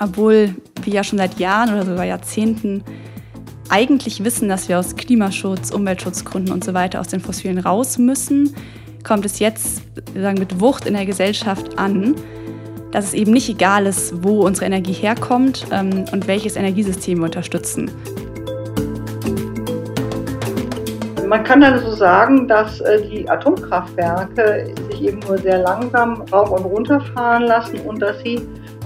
[0.00, 2.82] obwohl wir ja schon seit Jahren oder sogar Jahrzehnten
[3.68, 8.54] eigentlich wissen, dass wir aus Klimaschutz, Umweltschutzgründen und so weiter aus den Fossilen raus müssen,
[9.02, 9.82] kommt es jetzt
[10.14, 12.14] sagen, mit Wucht in der Gesellschaft an,
[12.92, 17.24] dass es eben nicht egal ist, wo unsere Energie herkommt ähm, und welches Energiesystem wir
[17.24, 17.90] unterstützen.
[21.28, 26.50] Man kann dann so sagen, dass äh, die Atomkraftwerke sich eben nur sehr langsam rauf
[26.50, 28.40] und runter fahren lassen und dass sie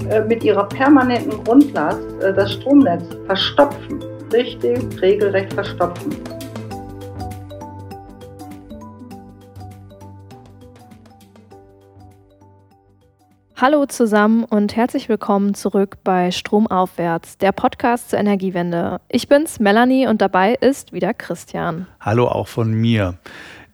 [0.09, 6.17] äh, mit ihrer permanenten Grundlast äh, das Stromnetz verstopfen, richtig regelrecht verstopfen.
[13.61, 19.03] Hallo zusammen und herzlich willkommen zurück bei Stromaufwärts, der Podcast zur Energiewende.
[19.11, 21.87] Ich bin's, Melanie, und dabei ist wieder Christian.
[22.01, 23.19] Hallo auch von mir.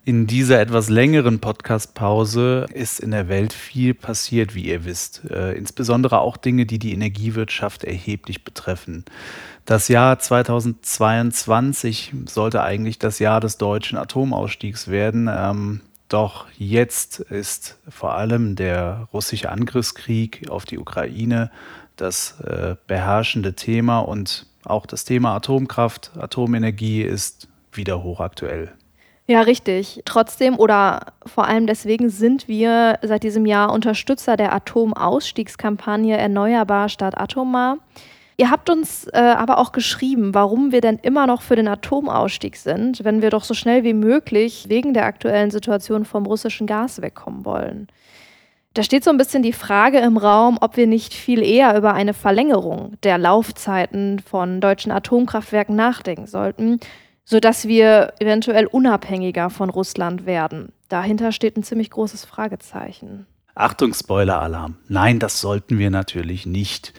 [0.07, 5.29] In dieser etwas längeren Podcast-Pause ist in der Welt viel passiert, wie ihr wisst.
[5.29, 9.05] Äh, insbesondere auch Dinge, die die Energiewirtschaft erheblich betreffen.
[9.65, 15.29] Das Jahr 2022 sollte eigentlich das Jahr des deutschen Atomausstiegs werden.
[15.29, 21.51] Ähm, doch jetzt ist vor allem der russische Angriffskrieg auf die Ukraine
[21.97, 28.73] das äh, beherrschende Thema und auch das Thema Atomkraft, Atomenergie ist wieder hochaktuell.
[29.29, 30.03] Ja, richtig.
[30.05, 37.19] Trotzdem oder vor allem deswegen sind wir seit diesem Jahr Unterstützer der Atomausstiegskampagne Erneuerbar statt
[37.19, 37.79] Atomar.
[38.39, 42.57] Ihr habt uns äh, aber auch geschrieben, warum wir denn immer noch für den Atomausstieg
[42.57, 47.01] sind, wenn wir doch so schnell wie möglich wegen der aktuellen Situation vom russischen Gas
[47.01, 47.89] wegkommen wollen.
[48.75, 51.95] Da steht so ein bisschen die Frage im Raum, ob wir nicht viel eher über
[51.95, 56.79] eine Verlängerung der Laufzeiten von deutschen Atomkraftwerken nachdenken sollten,
[57.27, 60.73] sodass wir eventuell unabhängiger von Russland werden.
[60.89, 63.27] Dahinter steht ein ziemlich großes Fragezeichen.
[63.55, 64.77] Achtung, Spoiler-Alarm.
[64.89, 66.95] Nein, das sollten wir natürlich nicht.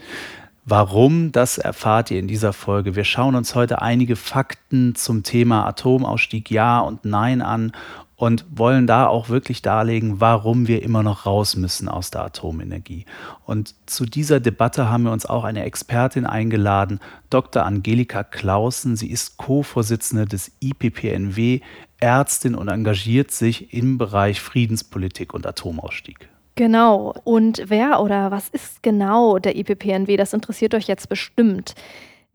[0.66, 2.96] Warum, das erfahrt ihr in dieser Folge.
[2.96, 7.72] Wir schauen uns heute einige Fakten zum Thema Atomausstieg Ja und Nein an
[8.18, 13.06] und wollen da auch wirklich darlegen, warum wir immer noch raus müssen aus der Atomenergie.
[13.46, 17.64] Und zu dieser Debatte haben wir uns auch eine Expertin eingeladen, Dr.
[17.64, 18.96] Angelika Clausen.
[18.96, 21.62] Sie ist Co-Vorsitzende des IPPNW,
[22.00, 26.28] Ärztin und engagiert sich im Bereich Friedenspolitik und Atomausstieg.
[26.56, 27.14] Genau.
[27.24, 30.18] Und wer oder was ist genau der IPPNW?
[30.18, 31.76] Das interessiert euch jetzt bestimmt.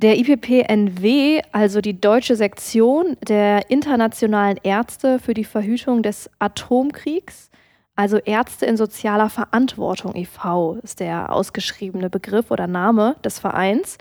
[0.02, 7.52] Der IPPNW, also die deutsche Sektion der internationalen Ärzte für die Verhütung des Atomkriegs,
[7.94, 13.96] also Ärzte in sozialer Verantwortung e.V., ist der ausgeschriebene Begriff oder Name des Vereins.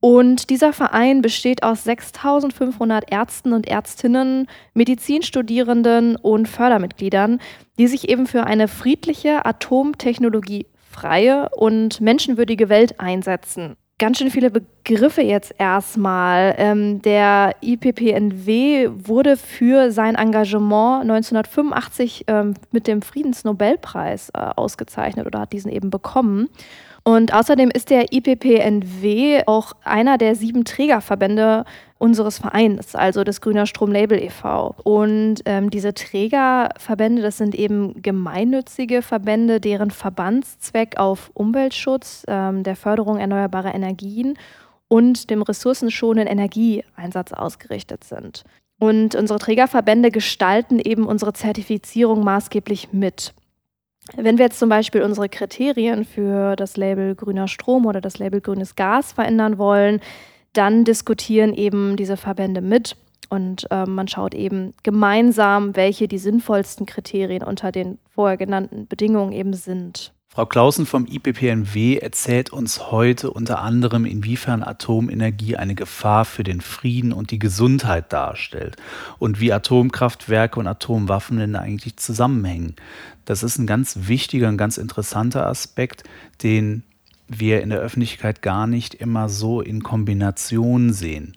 [0.00, 7.38] Und dieser Verein besteht aus 6500 Ärzten und Ärztinnen, Medizinstudierenden und Fördermitgliedern,
[7.78, 13.76] die sich eben für eine friedliche, atomtechnologiefreie und menschenwürdige Welt einsetzen.
[13.98, 16.54] Ganz schön viele Begriffe jetzt erstmal.
[16.58, 25.40] Ähm, der IPPNW wurde für sein Engagement 1985 ähm, mit dem Friedensnobelpreis äh, ausgezeichnet oder
[25.40, 26.50] hat diesen eben bekommen.
[27.08, 31.64] Und außerdem ist der IPPNW auch einer der sieben Trägerverbände
[31.98, 34.74] unseres Vereins, also des Grüner Strom Label e.V.
[34.82, 42.74] Und ähm, diese Trägerverbände, das sind eben gemeinnützige Verbände, deren Verbandszweck auf Umweltschutz, ähm, der
[42.74, 44.36] Förderung erneuerbarer Energien
[44.88, 48.42] und dem ressourcenschonenden Energieeinsatz ausgerichtet sind.
[48.80, 53.32] Und unsere Trägerverbände gestalten eben unsere Zertifizierung maßgeblich mit.
[54.14, 58.40] Wenn wir jetzt zum Beispiel unsere Kriterien für das Label grüner Strom oder das Label
[58.40, 60.00] grünes Gas verändern wollen,
[60.52, 62.96] dann diskutieren eben diese Verbände mit
[63.28, 69.32] und äh, man schaut eben gemeinsam, welche die sinnvollsten Kriterien unter den vorher genannten Bedingungen
[69.32, 70.12] eben sind.
[70.28, 76.60] Frau Clausen vom IPPNW erzählt uns heute unter anderem, inwiefern Atomenergie eine Gefahr für den
[76.60, 78.76] Frieden und die Gesundheit darstellt
[79.18, 82.76] und wie Atomkraftwerke und Atomwaffen denn eigentlich zusammenhängen.
[83.26, 86.04] Das ist ein ganz wichtiger und ganz interessanter Aspekt,
[86.42, 86.84] den
[87.28, 91.36] wir in der Öffentlichkeit gar nicht immer so in Kombination sehen.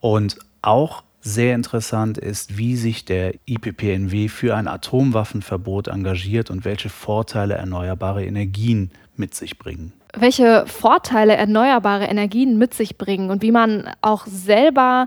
[0.00, 6.90] Und auch sehr interessant ist, wie sich der IPPNW für ein Atomwaffenverbot engagiert und welche
[6.90, 9.92] Vorteile erneuerbare Energien mit sich bringen.
[10.14, 15.06] Welche Vorteile erneuerbare Energien mit sich bringen und wie man auch selber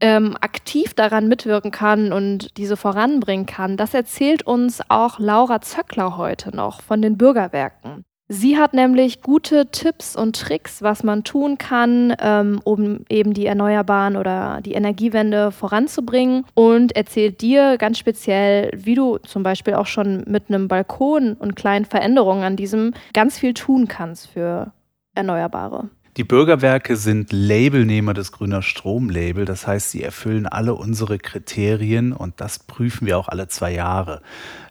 [0.00, 6.16] ähm, aktiv daran mitwirken kann und diese voranbringen kann, das erzählt uns auch Laura Zöckler
[6.16, 8.04] heute noch von den Bürgerwerken.
[8.28, 13.46] Sie hat nämlich gute Tipps und Tricks, was man tun kann, ähm, um eben die
[13.46, 19.86] Erneuerbaren oder die Energiewende voranzubringen und erzählt dir ganz speziell, wie du zum Beispiel auch
[19.86, 24.72] schon mit einem Balkon und kleinen Veränderungen an diesem ganz viel tun kannst für
[25.14, 25.88] Erneuerbare.
[26.16, 29.44] Die Bürgerwerke sind Labelnehmer des Grüner Strom-Label.
[29.44, 34.22] Das heißt, sie erfüllen alle unsere Kriterien und das prüfen wir auch alle zwei Jahre.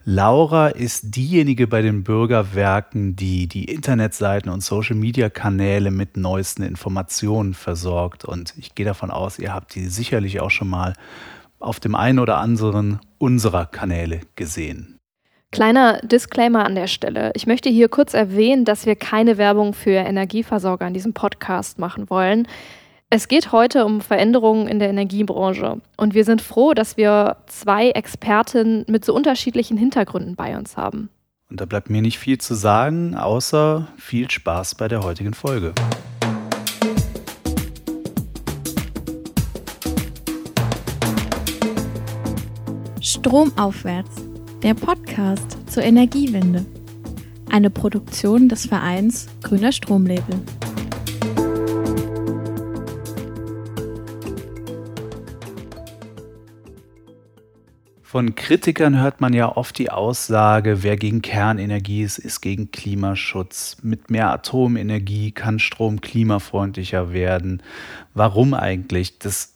[0.05, 8.25] Laura ist diejenige bei den Bürgerwerken, die die Internetseiten und Social-Media-Kanäle mit neuesten Informationen versorgt.
[8.25, 10.93] Und ich gehe davon aus, ihr habt die sicherlich auch schon mal
[11.59, 14.94] auf dem einen oder anderen unserer Kanäle gesehen.
[15.55, 17.31] Kleiner Disclaimer an der Stelle.
[17.33, 22.09] Ich möchte hier kurz erwähnen, dass wir keine Werbung für Energieversorger in diesem Podcast machen
[22.09, 22.45] wollen.
[23.09, 25.79] Es geht heute um Veränderungen in der Energiebranche.
[25.95, 31.07] Und wir sind froh, dass wir zwei Expertinnen mit so unterschiedlichen Hintergründen bei uns haben.
[31.49, 35.73] Und da bleibt mir nicht viel zu sagen, außer viel Spaß bei der heutigen Folge.
[42.99, 44.24] Stromaufwärts
[44.65, 46.65] der Podcast zur Energiewende.
[47.51, 50.41] Eine Produktion des Vereins Grüner Stromlabel.
[58.01, 63.77] Von Kritikern hört man ja oft die Aussage, wer gegen Kernenergie ist, ist gegen Klimaschutz.
[63.83, 67.61] Mit mehr Atomenergie kann Strom klimafreundlicher werden.
[68.15, 69.19] Warum eigentlich?
[69.19, 69.53] Das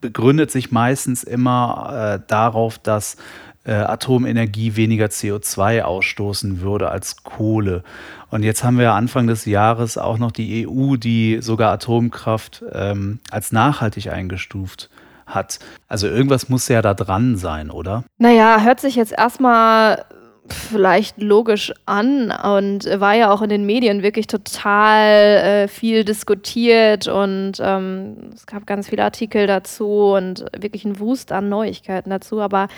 [0.00, 3.16] begründet sich meistens immer äh, darauf, dass
[3.64, 7.82] äh, Atomenergie weniger CO2 ausstoßen würde als Kohle.
[8.30, 13.20] Und jetzt haben wir Anfang des Jahres auch noch die EU, die sogar Atomkraft ähm,
[13.30, 14.90] als nachhaltig eingestuft
[15.26, 15.58] hat.
[15.88, 18.04] Also irgendwas muss ja da dran sein, oder?
[18.18, 20.04] Naja, hört sich jetzt erstmal
[20.50, 27.06] vielleicht logisch an und war ja auch in den Medien wirklich total äh, viel diskutiert
[27.06, 32.40] und ähm, es gab ganz viele Artikel dazu und wirklich ein Wust an Neuigkeiten dazu.
[32.40, 32.68] Aber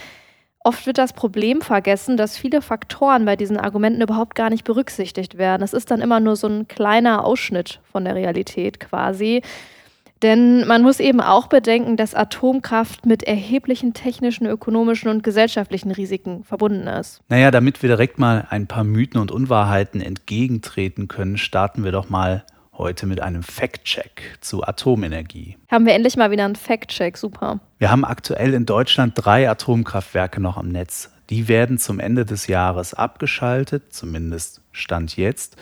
[0.63, 5.39] Oft wird das Problem vergessen, dass viele Faktoren bei diesen Argumenten überhaupt gar nicht berücksichtigt
[5.39, 5.63] werden.
[5.63, 9.41] Es ist dann immer nur so ein kleiner Ausschnitt von der Realität quasi.
[10.23, 16.45] Denn man muss eben auch bedenken, dass Atomkraft mit erheblichen technischen, ökonomischen und gesellschaftlichen Risiken
[16.45, 17.23] verbunden ist.
[17.31, 22.11] Naja, damit wir direkt mal ein paar Mythen und Unwahrheiten entgegentreten können, starten wir doch
[22.11, 22.45] mal
[22.81, 25.57] heute mit einem Fact-Check zu Atomenergie.
[25.71, 27.61] Haben wir endlich mal wieder einen Fact-Check, super.
[27.79, 31.11] Wir haben aktuell in Deutschland drei Atomkraftwerke noch am Netz.
[31.29, 35.57] Die werden zum Ende des Jahres abgeschaltet, zumindest Stand jetzt.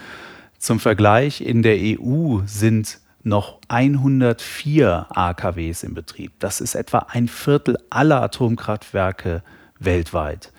[0.58, 6.32] Zum Vergleich, in der EU sind noch 104 AKWs im Betrieb.
[6.38, 9.42] Das ist etwa ein Viertel aller Atomkraftwerke
[9.80, 10.52] weltweit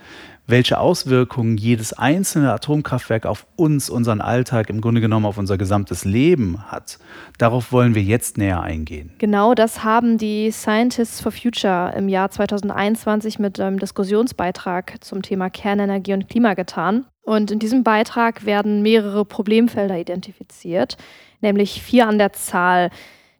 [0.49, 6.05] welche Auswirkungen jedes einzelne Atomkraftwerk auf uns, unseren Alltag, im Grunde genommen auf unser gesamtes
[6.05, 6.99] Leben hat,
[7.37, 9.11] darauf wollen wir jetzt näher eingehen.
[9.17, 15.49] Genau das haben die Scientists for Future im Jahr 2021 mit einem Diskussionsbeitrag zum Thema
[15.49, 17.05] Kernenergie und Klima getan.
[17.21, 20.97] Und in diesem Beitrag werden mehrere Problemfelder identifiziert,
[21.41, 22.89] nämlich vier an der Zahl.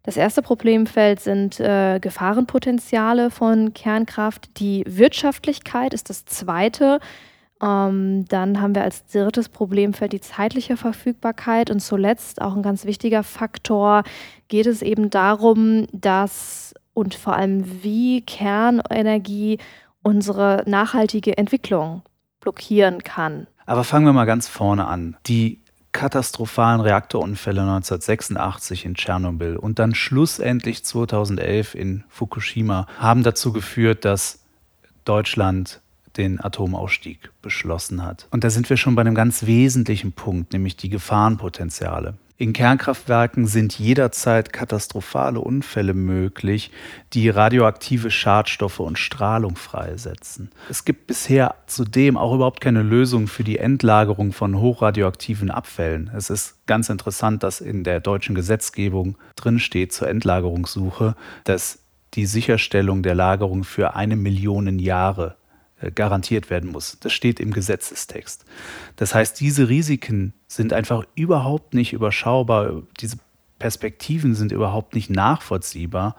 [0.02, 4.58] Das erste Problemfeld sind äh, Gefahrenpotenziale von Kernkraft.
[4.58, 7.00] Die Wirtschaftlichkeit ist das zweite.
[7.62, 11.70] Ähm, dann haben wir als drittes Problemfeld die zeitliche Verfügbarkeit.
[11.70, 14.04] Und zuletzt, auch ein ganz wichtiger Faktor,
[14.48, 19.58] geht es eben darum, dass und vor allem wie Kernenergie
[20.02, 22.02] unsere nachhaltige Entwicklung
[22.40, 23.46] blockieren kann.
[23.66, 25.16] Aber fangen wir mal ganz vorne an.
[25.26, 25.60] Die
[25.92, 34.40] katastrophalen Reaktorunfälle 1986 in Tschernobyl und dann schlussendlich 2011 in Fukushima haben dazu geführt, dass
[35.04, 35.80] Deutschland
[36.16, 38.26] den Atomausstieg beschlossen hat.
[38.30, 42.14] Und da sind wir schon bei einem ganz wesentlichen Punkt, nämlich die Gefahrenpotenziale.
[42.40, 46.70] In Kernkraftwerken sind jederzeit katastrophale Unfälle möglich,
[47.12, 50.50] die radioaktive Schadstoffe und Strahlung freisetzen.
[50.70, 56.10] Es gibt bisher zudem auch überhaupt keine Lösung für die Endlagerung von hochradioaktiven Abfällen.
[56.16, 61.80] Es ist ganz interessant, dass in der deutschen Gesetzgebung drinsteht zur Endlagerungssuche, dass
[62.14, 65.36] die Sicherstellung der Lagerung für eine Million Jahre
[65.94, 66.98] garantiert werden muss.
[67.00, 68.44] Das steht im Gesetzestext.
[68.96, 72.82] Das heißt, diese Risiken sind einfach überhaupt nicht überschaubar.
[73.00, 73.16] Diese
[73.58, 76.16] Perspektiven sind überhaupt nicht nachvollziehbar.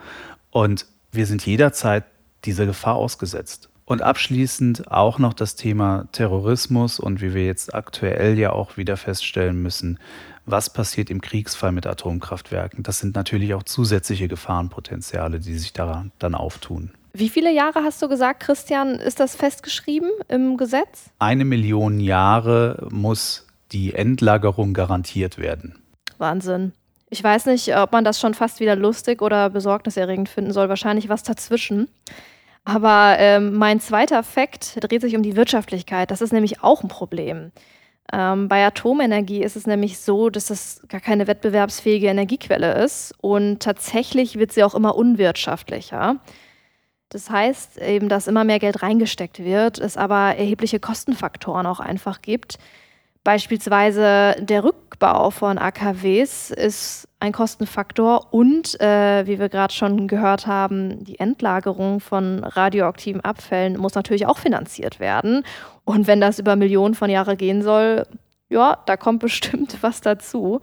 [0.50, 2.06] Und wir sind jederzeit
[2.46, 3.70] dieser Gefahr ausgesetzt.
[3.86, 8.96] Und abschließend auch noch das Thema Terrorismus und wie wir jetzt aktuell ja auch wieder
[8.96, 10.00] feststellen müssen,
[10.46, 12.84] was passiert im Kriegsfall mit Atomkraftwerken.
[12.84, 16.92] Das sind natürlich auch zusätzliche Gefahrenpotenziale, die sich daran dann auftun.
[17.14, 21.10] Wie viele Jahre hast du gesagt, Christian, ist das festgeschrieben im Gesetz?
[21.20, 25.82] Eine Million Jahre muss die Endlagerung garantiert werden.
[26.18, 26.74] Wahnsinn.
[27.10, 30.70] Ich weiß nicht, ob man das schon fast wieder lustig oder besorgniserregend finden soll.
[30.70, 31.90] Wahrscheinlich was dazwischen.
[32.64, 36.12] Aber ähm, mein zweiter Fakt dreht sich um die Wirtschaftlichkeit.
[36.12, 37.52] Das ist nämlich auch ein Problem.
[38.14, 43.62] Ähm, bei Atomenergie ist es nämlich so, dass es gar keine wettbewerbsfähige Energiequelle ist und
[43.62, 46.18] tatsächlich wird sie auch immer unwirtschaftlicher.
[47.12, 52.22] Das heißt eben, dass immer mehr Geld reingesteckt wird, es aber erhebliche Kostenfaktoren auch einfach
[52.22, 52.58] gibt.
[53.26, 60.48] Beispielsweise der Rückbau von AKWs ist ein Kostenfaktor und, äh, wie wir gerade schon gehört
[60.48, 65.44] haben, die Endlagerung von radioaktiven Abfällen muss natürlich auch finanziert werden.
[65.84, 68.08] Und wenn das über Millionen von Jahren gehen soll,
[68.50, 70.62] ja, da kommt bestimmt was dazu.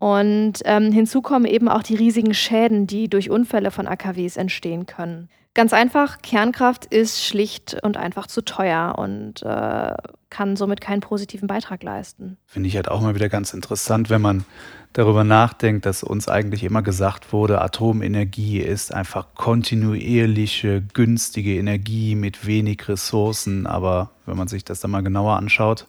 [0.00, 4.86] Und ähm, hinzu kommen eben auch die riesigen Schäden, die durch Unfälle von AKWs entstehen
[4.86, 5.28] können.
[5.58, 9.92] Ganz einfach, Kernkraft ist schlicht und einfach zu teuer und äh,
[10.30, 12.36] kann somit keinen positiven Beitrag leisten.
[12.46, 14.44] Finde ich halt auch mal wieder ganz interessant, wenn man
[14.92, 22.46] darüber nachdenkt, dass uns eigentlich immer gesagt wurde, Atomenergie ist einfach kontinuierliche, günstige Energie mit
[22.46, 23.66] wenig Ressourcen.
[23.66, 25.88] Aber wenn man sich das dann mal genauer anschaut,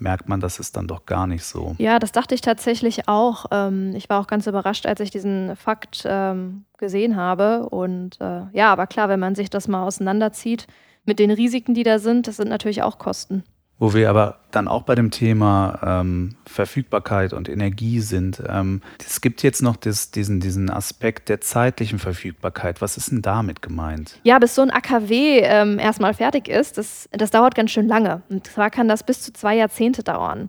[0.00, 1.74] merkt man, das ist dann doch gar nicht so.
[1.78, 3.46] Ja, das dachte ich tatsächlich auch.
[3.50, 7.68] Ähm, ich war auch ganz überrascht, als ich diesen Fakt ähm, gesehen habe.
[7.68, 10.66] Und äh, ja, aber klar, wenn man sich das mal auseinanderzieht
[11.04, 13.44] mit den Risiken, die da sind, das sind natürlich auch Kosten.
[13.80, 18.42] Wo wir aber dann auch bei dem Thema ähm, Verfügbarkeit und Energie sind.
[18.46, 22.80] Ähm, es gibt jetzt noch das, diesen, diesen Aspekt der zeitlichen Verfügbarkeit.
[22.82, 24.18] Was ist denn damit gemeint?
[24.22, 28.22] Ja, bis so ein AKW ähm, erstmal fertig ist, das, das dauert ganz schön lange.
[28.28, 30.48] Und zwar kann das bis zu zwei Jahrzehnte dauern.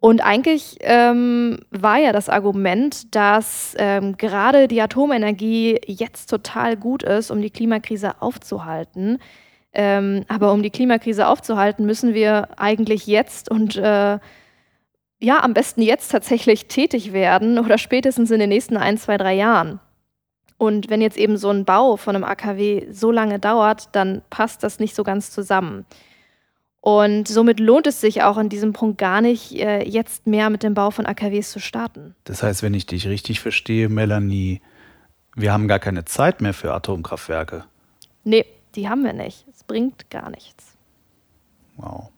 [0.00, 7.02] Und eigentlich ähm, war ja das Argument, dass ähm, gerade die Atomenergie jetzt total gut
[7.02, 9.18] ist, um die Klimakrise aufzuhalten.
[9.80, 14.18] Ähm, aber um die Klimakrise aufzuhalten, müssen wir eigentlich jetzt und äh,
[15.20, 19.34] ja, am besten jetzt tatsächlich tätig werden oder spätestens in den nächsten ein, zwei, drei
[19.34, 19.78] Jahren.
[20.56, 24.64] Und wenn jetzt eben so ein Bau von einem AKW so lange dauert, dann passt
[24.64, 25.86] das nicht so ganz zusammen.
[26.80, 30.64] Und somit lohnt es sich auch an diesem Punkt gar nicht, äh, jetzt mehr mit
[30.64, 32.16] dem Bau von AKWs zu starten.
[32.24, 34.60] Das heißt, wenn ich dich richtig verstehe, Melanie,
[35.36, 37.64] wir haben gar keine Zeit mehr für Atomkraftwerke.
[38.24, 38.44] Nee,
[38.74, 39.44] die haben wir nicht.
[39.68, 40.74] Bringt gar nichts.
[41.76, 42.10] Wow.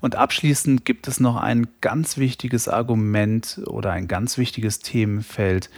[0.00, 5.70] Und abschließend gibt es noch ein ganz wichtiges Argument oder ein ganz wichtiges Themenfeld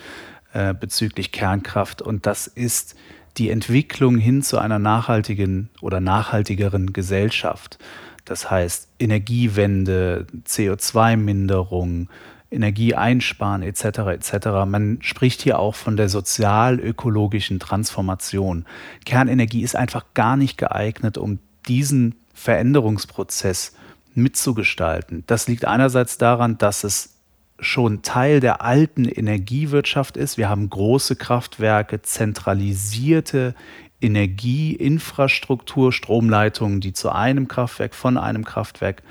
[0.53, 2.95] äh, bezüglich Kernkraft und das ist
[3.39, 7.79] die Entwicklung hin zu einer nachhaltigen oder nachhaltigeren Gesellschaft.
[8.25, 12.09] Das heißt Energiewende, CO2-Minderung,
[12.51, 13.85] Energie einsparen etc.
[14.11, 14.47] etc.
[14.67, 18.65] Man spricht hier auch von der sozial-ökologischen Transformation.
[19.05, 23.75] Kernenergie ist einfach gar nicht geeignet, um diesen Veränderungsprozess
[24.15, 25.25] mitzugestalten.
[25.27, 27.15] Das liegt einerseits daran, dass es
[27.61, 30.39] schon Teil der alten Energiewirtschaft ist.
[30.39, 33.55] Wir haben große Kraftwerke, zentralisierte
[34.01, 39.03] Energieinfrastruktur, Stromleitungen, die zu einem Kraftwerk, von einem Kraftwerk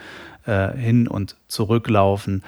[0.46, 2.44] äh, hin und zurücklaufen.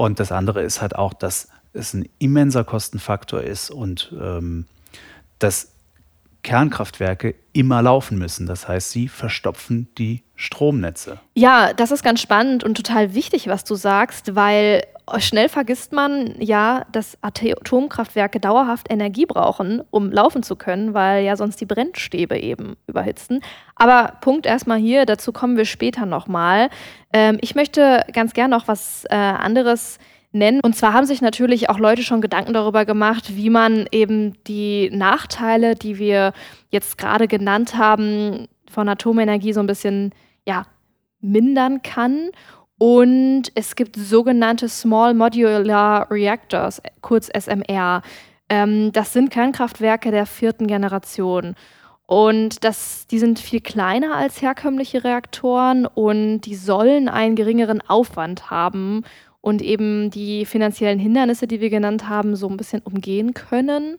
[0.00, 4.64] Und das andere ist halt auch, dass es ein immenser Kostenfaktor ist und ähm,
[5.38, 5.72] dass
[6.42, 8.46] Kernkraftwerke immer laufen müssen.
[8.46, 11.20] Das heißt, sie verstopfen die Stromnetze.
[11.34, 14.84] Ja, das ist ganz spannend und total wichtig, was du sagst, weil
[15.18, 21.36] schnell vergisst man ja, dass Atomkraftwerke dauerhaft Energie brauchen, um laufen zu können, weil ja
[21.36, 23.40] sonst die Brennstäbe eben überhitzen.
[23.74, 26.70] Aber Punkt erstmal hier, dazu kommen wir später nochmal.
[27.12, 29.98] Ähm, ich möchte ganz gerne noch was äh, anderes
[30.32, 30.60] nennen.
[30.62, 34.90] Und zwar haben sich natürlich auch Leute schon Gedanken darüber gemacht, wie man eben die
[34.92, 36.32] Nachteile, die wir
[36.70, 40.12] jetzt gerade genannt haben, von Atomenergie so ein bisschen
[40.46, 40.66] ja,
[41.20, 42.30] mindern kann.
[42.82, 48.00] Und es gibt sogenannte Small Modular Reactors, kurz SMR.
[48.48, 51.56] Ähm, das sind Kernkraftwerke der vierten Generation.
[52.06, 58.50] Und das, die sind viel kleiner als herkömmliche Reaktoren und die sollen einen geringeren Aufwand
[58.50, 59.04] haben
[59.42, 63.98] und eben die finanziellen Hindernisse, die wir genannt haben, so ein bisschen umgehen können.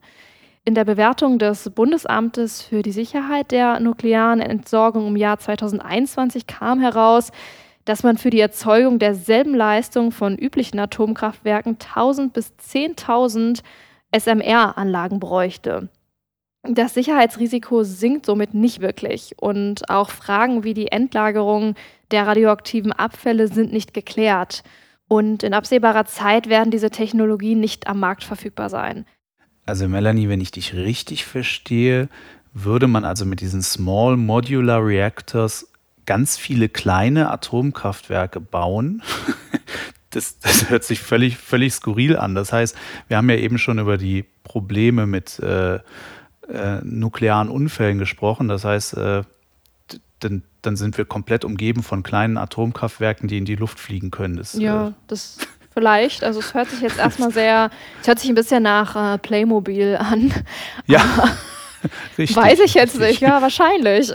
[0.66, 6.80] In der Bewertung des Bundesamtes für die Sicherheit der nuklearen Entsorgung im Jahr 2021 kam
[6.80, 7.32] heraus,
[7.86, 13.62] dass man für die Erzeugung derselben Leistung von üblichen Atomkraftwerken 1000 bis 10.000
[14.12, 15.90] SMR-Anlagen bräuchte.
[16.64, 21.76] Das Sicherheitsrisiko sinkt somit nicht wirklich und auch Fragen wie die Endlagerung
[22.12, 24.64] der radioaktiven Abfälle sind nicht geklärt.
[25.08, 29.06] Und in absehbarer Zeit werden diese Technologien nicht am Markt verfügbar sein.
[29.66, 32.10] Also Melanie, wenn ich dich richtig verstehe,
[32.54, 35.71] würde man also mit diesen Small Modular Reactors
[36.12, 39.02] ganz viele kleine Atomkraftwerke bauen.
[40.14, 42.36] Das, das, hört sich völlig, völlig skurril an.
[42.36, 42.76] Das heißt,
[43.08, 48.50] wir haben ja eben schon über die Probleme mit äh, äh, nuklearen Unfällen gesprochen.
[48.50, 49.24] Das heißt, äh,
[50.20, 54.36] dann dann sind wir komplett umgeben von kleinen Atomkraftwerken, die in die Luft fliegen können.
[54.36, 55.38] Das, ja, äh, das
[55.74, 56.26] vielleicht.
[56.26, 57.70] Also es hört sich jetzt erstmal sehr,
[58.02, 60.34] es hört sich ein bisschen nach äh, Playmobil an.
[60.88, 61.02] Ja.
[62.18, 62.36] richtig.
[62.36, 63.10] Weiß ich jetzt richtig.
[63.10, 64.12] nicht, ja, wahrscheinlich.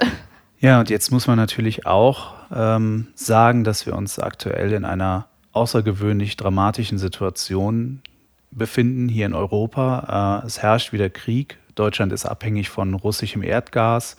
[0.66, 5.28] Ja, und jetzt muss man natürlich auch ähm, sagen, dass wir uns aktuell in einer
[5.52, 8.02] außergewöhnlich dramatischen Situation
[8.50, 10.40] befinden hier in Europa.
[10.42, 11.58] Äh, es herrscht wieder Krieg.
[11.76, 14.16] Deutschland ist abhängig von russischem Erdgas.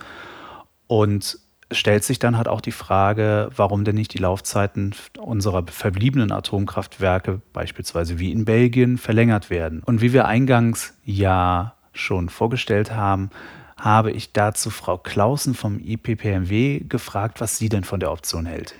[0.87, 1.37] Und
[1.69, 7.41] stellt sich dann halt auch die Frage, warum denn nicht die Laufzeiten unserer verbliebenen Atomkraftwerke,
[7.51, 9.83] beispielsweise wie in Belgien, verlängert werden.
[9.83, 13.31] Und wie wir eingangs ja schon vorgestellt haben,
[13.79, 18.75] habe ich dazu Frau Clausen vom IPPMW gefragt, was sie denn von der Option hält.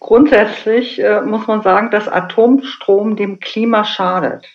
[0.00, 4.48] Grundsätzlich äh, muss man sagen, dass Atomstrom dem Klima schadet.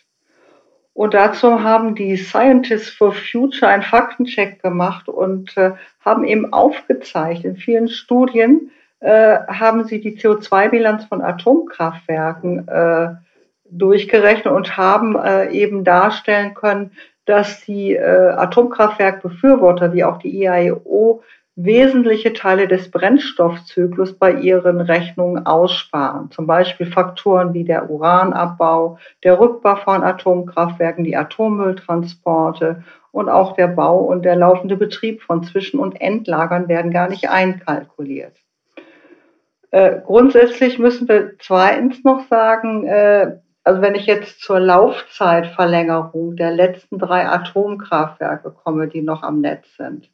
[0.93, 5.71] Und dazu haben die Scientists for Future einen Faktencheck gemacht und äh,
[6.03, 13.09] haben eben aufgezeigt, in vielen Studien äh, haben sie die CO2-Bilanz von Atomkraftwerken äh,
[13.69, 16.91] durchgerechnet und haben äh, eben darstellen können,
[17.25, 21.23] dass die äh, Atomkraftwerkbefürworter wie auch die IAEO
[21.55, 26.29] wesentliche Teile des Brennstoffzyklus bei ihren Rechnungen aussparen.
[26.31, 33.67] Zum Beispiel Faktoren wie der Uranabbau, der Rückbau von Atomkraftwerken, die Atommülltransporte und auch der
[33.67, 38.35] Bau und der laufende Betrieb von Zwischen- und Endlagern werden gar nicht einkalkuliert.
[39.71, 46.51] Äh, grundsätzlich müssen wir zweitens noch sagen, äh, also wenn ich jetzt zur Laufzeitverlängerung der
[46.51, 50.07] letzten drei Atomkraftwerke komme, die noch am Netz sind,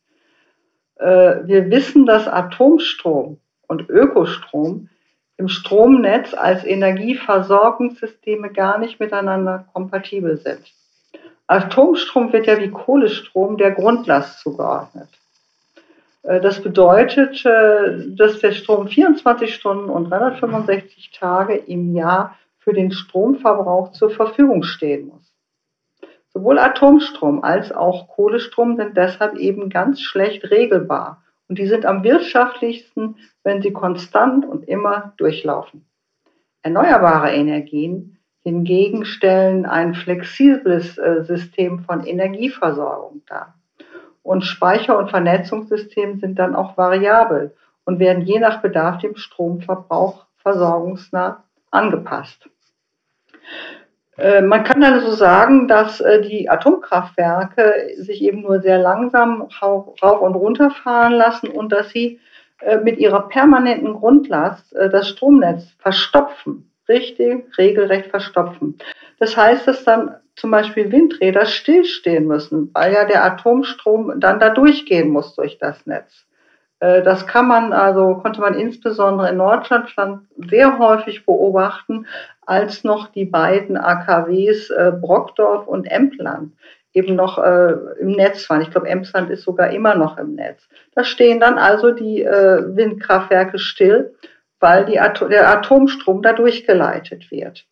[0.95, 4.87] äh, wir wissen, dass Atomstrom und Ökostrom
[5.35, 10.71] im Stromnetz als Energieversorgungssysteme gar nicht miteinander kompatibel sind.
[11.47, 15.09] Atomstrom wird ja wie Kohlestrom der Grundlast zugeordnet.
[16.23, 22.73] Äh, das bedeutet, äh, dass der Strom 24 Stunden und 365 Tage im Jahr für
[22.73, 25.33] den Stromverbrauch zur Verfügung stehen muss.
[26.29, 32.03] Sowohl Atomstrom als auch Kohlestrom sind deshalb eben ganz schlecht regelbar und die sind am
[32.03, 35.85] wirtschaftlichsten, wenn sie konstant und immer durchlaufen.
[36.61, 43.55] Erneuerbare Energien hingegen stellen ein flexibles äh, System von Energieversorgung dar.
[44.23, 47.55] Und Speicher- und Vernetzungssysteme sind dann auch variabel
[47.85, 52.50] und werden je nach Bedarf dem Stromverbrauch versorgungsnah angepasst.
[54.17, 59.47] Äh, man kann dann so sagen, dass äh, die Atomkraftwerke sich eben nur sehr langsam
[59.61, 62.19] rauf und runter fahren lassen und dass sie
[62.59, 68.77] äh, mit ihrer permanenten Grundlast das Stromnetz verstopfen, richtig, regelrecht verstopfen.
[69.19, 74.49] Das heißt, dass dann zum Beispiel Windräder stillstehen müssen, weil ja der Atomstrom dann da
[74.49, 76.25] durchgehen muss durch das Netz.
[76.81, 82.07] Das kann man, also konnte man insbesondere in Norddeutschland sehr häufig beobachten,
[82.43, 86.53] als noch die beiden AKWs äh, Brockdorf und Empland
[86.93, 88.61] eben noch äh, im Netz waren.
[88.61, 90.67] Ich glaube, Emsland ist sogar immer noch im Netz.
[90.95, 94.15] Da stehen dann also die äh, Windkraftwerke still,
[94.59, 97.65] weil Atom der Atomstrom da durchgeleitet wird.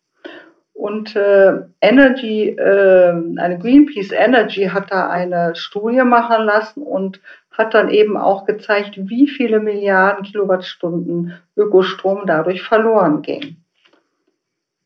[0.72, 7.20] Und äh, Energy, äh, eine Greenpeace Energy hat da eine Studie machen lassen und
[7.60, 13.56] hat dann eben auch gezeigt, wie viele Milliarden Kilowattstunden Ökostrom dadurch verloren ging.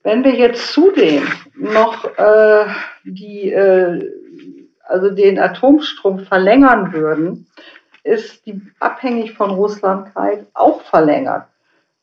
[0.03, 1.23] Wenn wir jetzt zudem
[1.55, 2.67] noch äh,
[3.05, 4.11] die, äh,
[4.87, 7.47] also den Atomstrom verlängern würden,
[8.03, 11.47] ist die abhängig von Russlandkeit auch verlängert.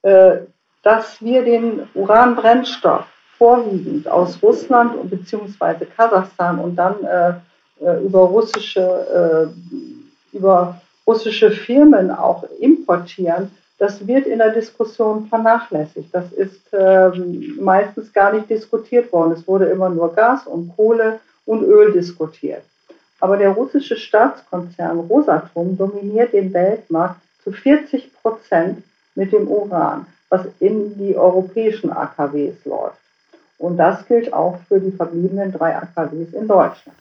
[0.01, 0.38] Äh,
[0.84, 3.05] dass wir den Uranbrennstoff
[3.38, 7.34] vorwiegend aus Russland beziehungsweise Kasachstan und dann äh,
[7.86, 10.01] äh, über russische äh,
[10.34, 16.13] über russische Firmen auch importieren, das wird in der Diskussion vernachlässigt.
[16.13, 19.32] Das ist ähm, meistens gar nicht diskutiert worden.
[19.32, 22.62] Es wurde immer nur Gas und Kohle und Öl diskutiert.
[23.20, 28.84] Aber der russische Staatskonzern Rosatom dominiert den Weltmarkt zu 40 Prozent
[29.15, 33.01] mit dem Uran, was in die europäischen AKWs läuft.
[33.62, 36.97] Und das gilt auch für die verbliebenen drei AKWs in Deutschland.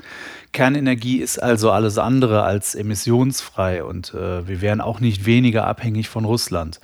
[0.52, 6.10] Kernenergie ist also alles andere als emissionsfrei und äh, wir wären auch nicht weniger abhängig
[6.10, 6.78] von Russland.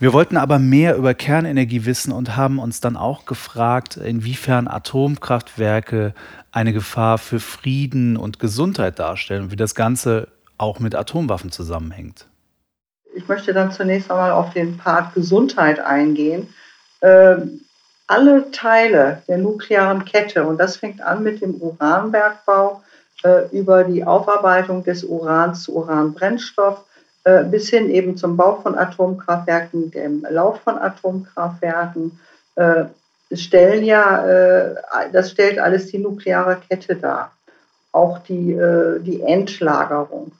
[0.00, 6.12] Wir wollten aber mehr über Kernenergie wissen und haben uns dann auch gefragt, inwiefern Atomkraftwerke
[6.50, 10.26] eine Gefahr für Frieden und Gesundheit darstellen und wie das Ganze
[10.58, 12.26] auch mit Atomwaffen zusammenhängt.
[13.14, 16.48] Ich möchte dann zunächst einmal auf den Part Gesundheit eingehen.
[17.00, 17.60] Ähm,
[18.12, 22.82] alle Teile der nuklearen Kette, und das fängt an mit dem Uranbergbau,
[23.24, 26.84] äh, über die Aufarbeitung des Urans zu Uranbrennstoff,
[27.24, 32.18] äh, bis hin eben zum Bau von Atomkraftwerken, dem Lauf von Atomkraftwerken,
[32.56, 32.84] äh,
[33.32, 34.74] stellen ja, äh,
[35.10, 37.32] das stellt alles die nukleare Kette dar,
[37.92, 40.32] auch die, äh, die Endlagerung.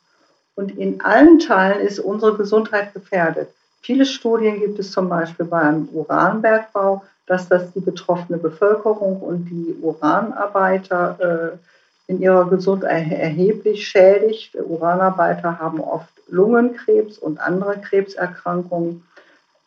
[0.57, 3.49] Und in allen Teilen ist unsere Gesundheit gefährdet.
[3.81, 9.77] Viele Studien gibt es zum Beispiel beim Uranbergbau, dass das die betroffene Bevölkerung und die
[9.81, 14.55] Uranarbeiter äh, in ihrer Gesundheit erheblich schädigt.
[14.57, 19.05] Uranarbeiter haben oft Lungenkrebs und andere Krebserkrankungen.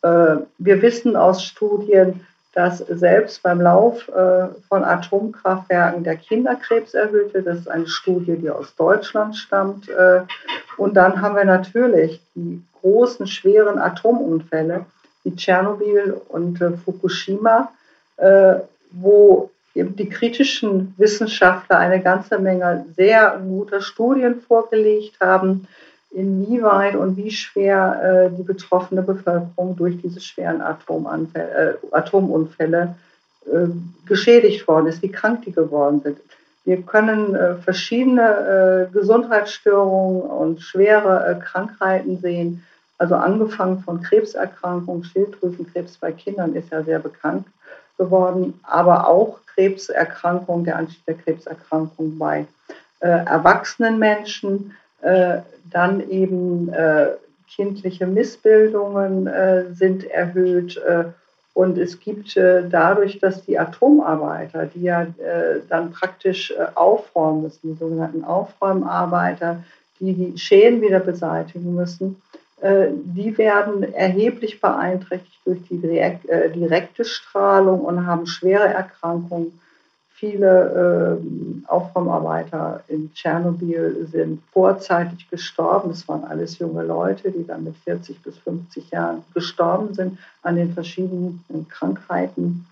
[0.01, 7.33] Äh, wir wissen aus Studien, dass selbst beim Lauf äh, von Atomkraftwerken der Kinderkrebs erhöht
[7.33, 7.47] wird.
[7.47, 9.89] Das ist eine Studie, die aus Deutschland stammt.
[10.77, 14.85] Und dann haben wir natürlich die großen, schweren Atomunfälle
[15.25, 17.71] wie Tschernobyl und Fukushima,
[18.91, 25.67] wo die kritischen Wissenschaftler eine ganze Menge sehr guter Studien vorgelegt haben,
[26.15, 32.95] inwieweit und wie schwer äh, die betroffene Bevölkerung durch diese schweren Atomunfälle, äh, Atomunfälle
[33.45, 33.67] äh,
[34.05, 36.17] geschädigt worden ist, wie krank die geworden sind.
[36.63, 42.63] Wir können äh, verschiedene äh, Gesundheitsstörungen und schwere äh, Krankheiten sehen.
[42.97, 47.45] Also angefangen von Krebserkrankungen, Schilddrüsenkrebs bei Kindern ist ja sehr bekannt
[47.97, 52.45] geworden, aber auch Krebserkrankungen, der Anstieg der Krebserkrankung bei
[52.99, 57.11] erwachsenen Menschen äh, dann eben äh,
[57.47, 60.81] kindliche Missbildungen äh, sind erhöht.
[61.53, 65.07] und es gibt dadurch, dass die Atomarbeiter, die ja
[65.69, 69.63] dann praktisch aufräumen müssen, die sogenannten Aufräumarbeiter,
[69.99, 72.21] die die Schäden wieder beseitigen müssen,
[72.65, 79.51] die werden erheblich beeinträchtigt durch die direkte Strahlung und haben schwere Erkrankungen
[80.17, 85.91] Viele äh, Aufräumarbeiter in Tschernobyl sind vorzeitig gestorben.
[85.91, 90.55] Es waren alles junge Leute, die dann mit 40 bis 50 Jahren gestorben sind an
[90.55, 92.65] den verschiedenen Krankheiten.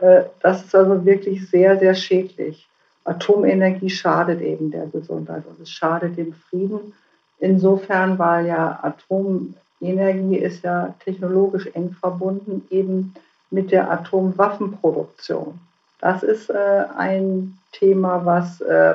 [0.00, 2.66] Äh, das ist also wirklich sehr, sehr schädlich.
[3.04, 6.94] Atomenergie schadet eben der Gesundheit und es schadet dem Frieden.
[7.40, 13.14] Insofern, weil ja Atomenergie ist ja technologisch eng verbunden eben
[13.50, 15.58] mit der Atomwaffenproduktion.
[16.00, 18.94] Das ist äh, ein Thema, was äh,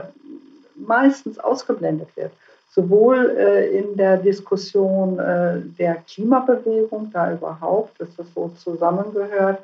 [0.76, 2.32] meistens ausgeblendet wird.
[2.72, 9.60] Sowohl äh, in der Diskussion äh, der Klimabewegung, da überhaupt, dass das so zusammengehört,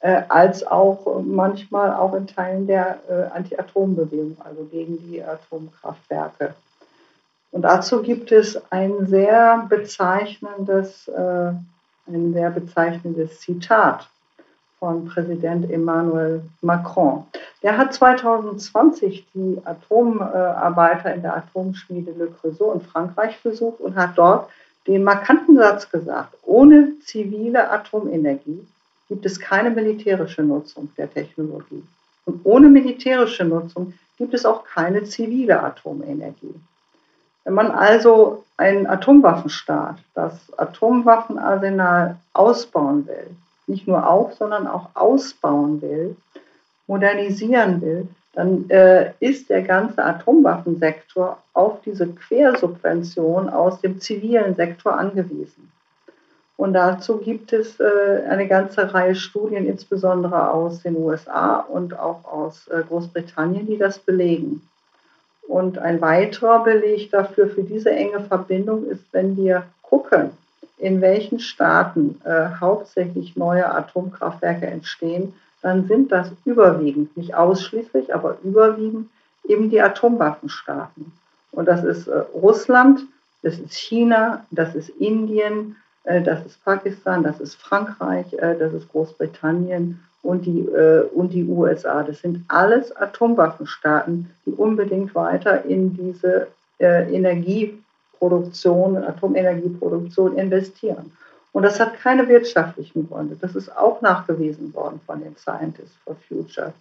[0.00, 6.54] äh, als auch manchmal auch in Teilen der äh, Anti-Atom-Bewegung, also gegen die Atomkraftwerke.
[7.54, 14.08] Und dazu gibt es ein sehr bezeichnendes, ein sehr bezeichnendes Zitat
[14.80, 17.24] von Präsident Emmanuel Macron.
[17.62, 24.18] Der hat 2020 die Atomarbeiter in der Atomschmiede Le Creusot in Frankreich besucht und hat
[24.18, 24.50] dort
[24.88, 28.66] den markanten Satz gesagt, ohne zivile Atomenergie
[29.08, 31.84] gibt es keine militärische Nutzung der Technologie.
[32.26, 36.56] Und ohne militärische Nutzung gibt es auch keine zivile Atomenergie.
[37.44, 43.30] Wenn man also einen Atomwaffenstaat, das Atomwaffenarsenal ausbauen will,
[43.66, 46.16] nicht nur auf, sondern auch ausbauen will,
[46.86, 54.98] modernisieren will, dann äh, ist der ganze Atomwaffensektor auf diese Quersubvention aus dem zivilen Sektor
[54.98, 55.70] angewiesen.
[56.56, 62.24] Und dazu gibt es äh, eine ganze Reihe Studien, insbesondere aus den USA und auch
[62.24, 64.62] aus äh, Großbritannien, die das belegen.
[65.48, 70.30] Und ein weiterer Beleg dafür, für diese enge Verbindung, ist, wenn wir gucken,
[70.78, 78.38] in welchen Staaten äh, hauptsächlich neue Atomkraftwerke entstehen, dann sind das überwiegend, nicht ausschließlich, aber
[78.42, 79.08] überwiegend
[79.44, 81.12] eben die Atomwaffenstaaten.
[81.52, 83.00] Und das ist äh, Russland,
[83.42, 88.72] das ist China, das ist Indien, äh, das ist Pakistan, das ist Frankreich, äh, das
[88.72, 92.02] ist Großbritannien und die, äh, und die USA.
[92.02, 96.48] Das sind alles Atomwaffenstaaten, die unbedingt weiter in diese
[96.80, 97.78] äh, Energie
[98.18, 101.12] Produktion, Atomenergieproduktion investieren.
[101.52, 103.36] Und das hat keine wirtschaftlichen Gründe.
[103.40, 106.72] Das ist auch nachgewiesen worden von den Scientists for Future.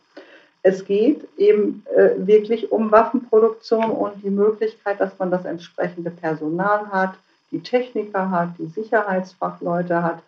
[0.63, 6.87] Es geht eben äh, wirklich um Waffenproduktion und die Möglichkeit, dass man das entsprechende Personal
[6.89, 7.15] hat,
[7.51, 10.19] die Techniker hat, die Sicherheitsfachleute hat,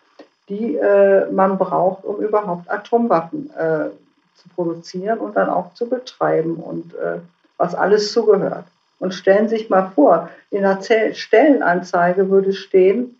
[0.49, 3.89] die äh, man braucht, um überhaupt Atomwaffen äh,
[4.35, 7.19] zu produzieren und dann auch zu betreiben und äh,
[7.57, 8.65] was alles zugehört.
[8.99, 13.19] Und stellen Sie sich mal vor, in der Stellenanzeige würde stehen,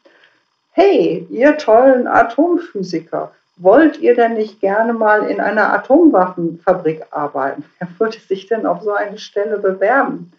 [0.71, 7.63] hey, ihr tollen Atomphysiker, wollt ihr denn nicht gerne mal in einer Atomwaffenfabrik arbeiten?
[7.79, 10.31] Wer würde sich denn auf so eine Stelle bewerben?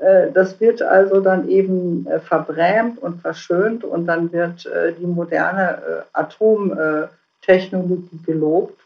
[0.00, 5.06] Äh, das wird also dann eben äh, verbrämt und verschönt und dann wird äh, die
[5.06, 8.78] moderne Atomtechnologie gelobt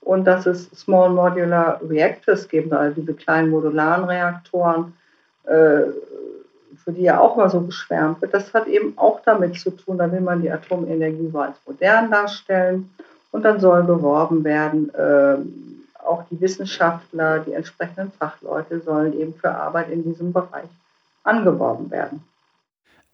[0.00, 4.94] und dass es Small Modular Reactors gibt, also diese kleinen modularen Reaktoren,
[5.44, 5.92] für
[6.86, 8.32] die ja auch mal so geschwärmt wird.
[8.32, 12.10] Das hat eben auch damit zu tun, da will man die Atomenergie so als modern
[12.10, 12.90] darstellen
[13.32, 14.90] und dann soll beworben werden,
[16.12, 20.68] auch die Wissenschaftler, die entsprechenden Fachleute sollen eben für Arbeit in diesem Bereich
[21.24, 22.22] angeworben werden.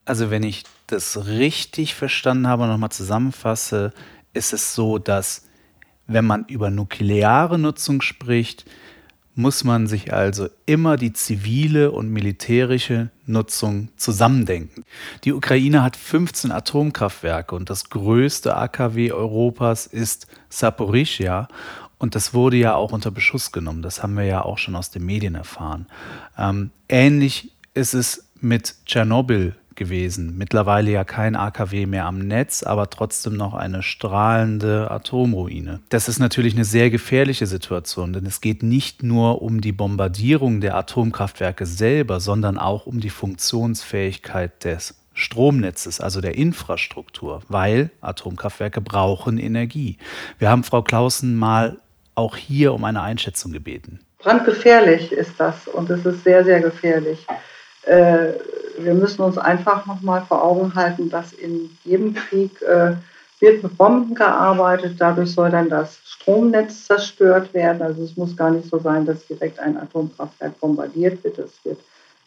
[0.05, 3.93] Also wenn ich das richtig verstanden habe und nochmal zusammenfasse,
[4.33, 5.47] ist es so, dass
[6.07, 8.65] wenn man über nukleare Nutzung spricht,
[9.35, 14.83] muss man sich also immer die zivile und militärische Nutzung zusammendenken.
[15.23, 21.47] Die Ukraine hat 15 Atomkraftwerke und das größte AKW Europas ist Saporischia
[21.99, 23.81] und das wurde ja auch unter Beschuss genommen.
[23.81, 25.85] Das haben wir ja auch schon aus den Medien erfahren.
[26.37, 30.37] Ähm, ähnlich ist es mit Tschernobyl gewesen.
[30.37, 35.79] Mittlerweile ja kein AKW mehr am Netz, aber trotzdem noch eine strahlende Atomruine.
[35.89, 40.61] Das ist natürlich eine sehr gefährliche Situation, denn es geht nicht nur um die Bombardierung
[40.61, 48.81] der Atomkraftwerke selber, sondern auch um die Funktionsfähigkeit des Stromnetzes, also der Infrastruktur, weil Atomkraftwerke
[48.81, 49.97] brauchen Energie.
[50.37, 51.77] Wir haben Frau Clausen mal
[52.19, 53.99] auch hier um eine Einschätzung gebeten.
[54.19, 57.25] Brandgefährlich ist das und es ist sehr, sehr gefährlich.
[57.83, 58.33] Äh,
[58.77, 62.91] wir müssen uns einfach nochmal vor Augen halten, dass in jedem Krieg äh,
[63.39, 64.95] wird mit Bomben gearbeitet.
[64.99, 67.81] Dadurch soll dann das Stromnetz zerstört werden.
[67.81, 71.37] Also es muss gar nicht so sein, dass direkt ein Atomkraftwerk bombardiert wird.
[71.37, 71.79] Das wird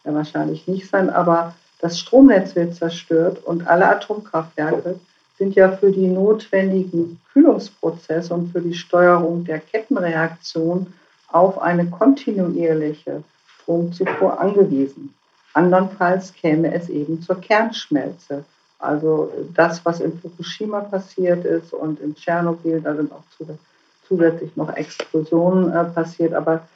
[0.05, 1.11] ja wahrscheinlich nicht sein.
[1.11, 4.99] Aber das Stromnetz wird zerstört und alle Atomkraftwerke
[5.39, 10.93] sind ja für die notwendigen Kühlungsprozesse und für die Steuerung der Kettenreaktion
[11.29, 15.15] auf eine kontinuierliche Stromzufuhr angewiesen.
[15.55, 18.45] Andernfalls käme es eben zur Kernschmelze.
[18.79, 23.23] Also das, was in Fukushima passiert ist und in Tschernobyl, da sind auch
[24.09, 26.67] zusätzlich noch Explosionen äh, passiert, aber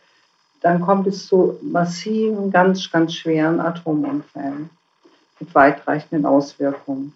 [0.63, 4.71] dann kommt es zu massiven, ganz, ganz schweren Atomunfällen
[5.39, 7.13] mit weitreichenden Auswirkungen.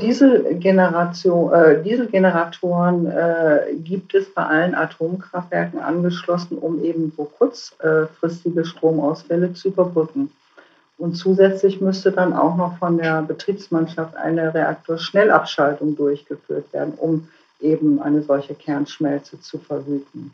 [0.00, 9.52] Dieselgeneration, äh, Dieselgeneratoren äh, gibt es bei allen Atomkraftwerken angeschlossen, um eben so kurzfristige Stromausfälle
[9.52, 10.30] zu überbrücken.
[10.96, 17.28] Und zusätzlich müsste dann auch noch von der Betriebsmannschaft eine Reaktorschnellabschaltung durchgeführt werden, um
[17.60, 20.32] eben eine solche Kernschmelze zu verhüten.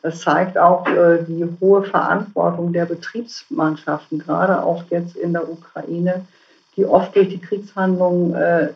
[0.00, 6.24] Das zeigt auch äh, die hohe Verantwortung der Betriebsmannschaften, gerade auch jetzt in der Ukraine,
[6.78, 8.68] die oft durch die Kriegshandlungen, äh,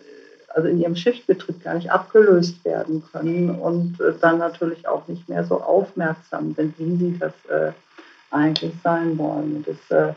[0.49, 5.29] also in ihrem Schichtbetrieb gar nicht abgelöst werden können und äh, dann natürlich auch nicht
[5.29, 7.73] mehr so aufmerksam sind, wie sie das äh,
[8.31, 9.65] eigentlich sein wollen.
[9.67, 10.13] Das, äh,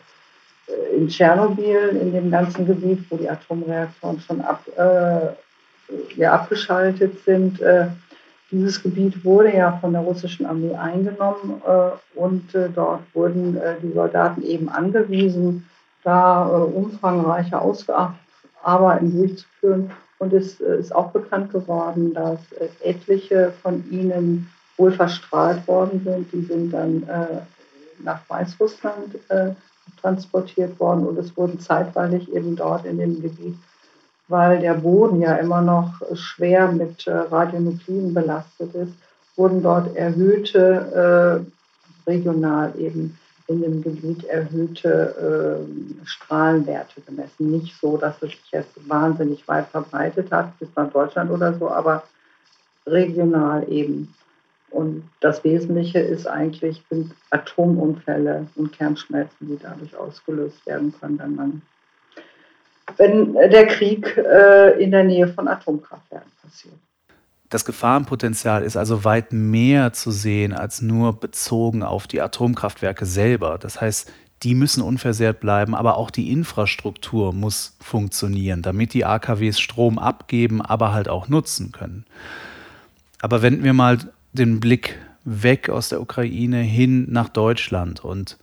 [0.95, 7.61] in Tschernobyl, in dem ganzen Gebiet, wo die Atomreaktoren schon ab, äh, ja, abgeschaltet sind,
[7.61, 7.87] äh,
[8.51, 11.61] dieses Gebiet wurde ja von der russischen Armee eingenommen
[12.13, 12.43] und
[12.75, 15.67] dort wurden die Soldaten eben angewiesen,
[16.05, 19.91] da äh, umfangreiche Ausarbeiten durchzuführen.
[20.19, 26.01] Und es äh, ist auch bekannt geworden, dass äh, etliche von ihnen wohl verstrahlt worden
[26.03, 26.31] sind.
[26.31, 27.07] Die sind dann
[28.03, 29.15] nach Weißrussland
[30.01, 33.55] transportiert worden und es wurden zeitweilig eben dort in dem Gebiet,
[34.27, 38.91] weil der Boden ja immer noch schwer mit Radionukliden belastet ist,
[39.37, 41.45] wurden dort erhöhte
[42.05, 47.51] regional eben in dem Gebiet erhöhte äh, Strahlenwerte gemessen.
[47.51, 51.69] Nicht so, dass es sich jetzt wahnsinnig weit verbreitet hat, bis nach Deutschland oder so,
[51.69, 52.03] aber
[52.87, 54.13] regional eben.
[54.71, 61.35] Und das Wesentliche ist eigentlich sind Atomunfälle und Kernschmelzen, die dadurch ausgelöst werden können, wenn
[61.35, 61.61] man
[62.97, 66.75] wenn der Krieg äh, in der Nähe von Atomkraftwerken passiert.
[67.55, 73.57] Das Gefahrenpotenzial ist also weit mehr zu sehen als nur bezogen auf die Atomkraftwerke selber.
[73.57, 74.11] Das heißt,
[74.43, 80.61] die müssen unversehrt bleiben, aber auch die Infrastruktur muss funktionieren, damit die AKWs Strom abgeben,
[80.61, 82.03] aber halt auch nutzen können.
[83.21, 83.99] Aber wenden wir mal
[84.33, 88.37] den Blick weg aus der Ukraine hin nach Deutschland und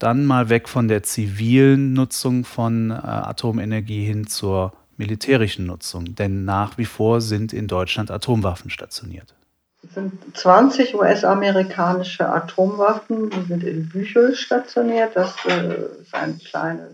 [0.00, 6.44] dann mal weg von der zivilen Nutzung von äh, Atomenergie hin zur militärischen Nutzung, denn
[6.44, 9.34] nach wie vor sind in Deutschland Atomwaffen stationiert.
[9.82, 15.14] Es sind 20 US-amerikanische Atomwaffen, die sind in Büchel stationiert.
[15.14, 16.88] Das äh, ist eine kleine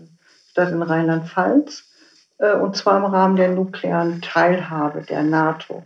[0.51, 1.85] Stadt in Rheinland-Pfalz,
[2.37, 5.83] äh, und zwar im Rahmen der nuklearen Teilhabe der NATO.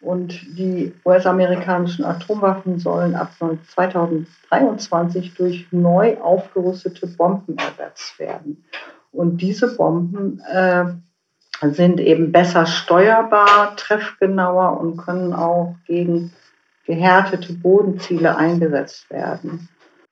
[0.00, 8.64] Und die US-amerikanischen Atomwaffen sollen ab 2023 durch neu aufgerüstete Bomben ersetzt werden.
[9.12, 10.84] Und diese Bomben äh,
[11.62, 16.32] sind eben besser steuerbar, treffgenauer und können auch gegen
[16.86, 19.68] gehärtete Bodenziele eingesetzt werden.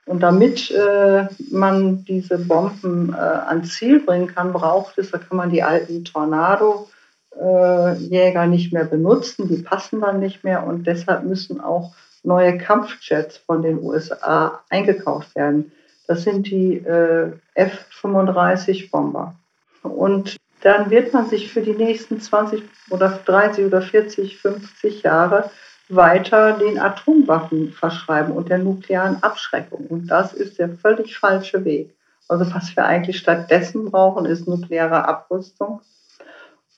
[0.06, 5.38] Und damit äh, man diese Bomben äh, ans Ziel bringen kann, braucht es, da kann
[5.38, 11.24] man die alten Tornado-Jäger äh, nicht mehr benutzen, die passen dann nicht mehr und deshalb
[11.24, 15.72] müssen auch neue Kampfjets von den USA eingekauft werden.
[16.06, 19.34] Das sind die äh, F-35 Bomber.
[19.82, 25.50] Und dann wird man sich für die nächsten 20 oder 30 oder 40, 50 Jahre
[25.90, 29.86] weiter den Atomwaffen verschreiben und der nuklearen Abschreckung.
[29.88, 31.94] Und das ist der völlig falsche Weg.
[32.28, 35.82] Also was wir eigentlich stattdessen brauchen, ist nukleare Abrüstung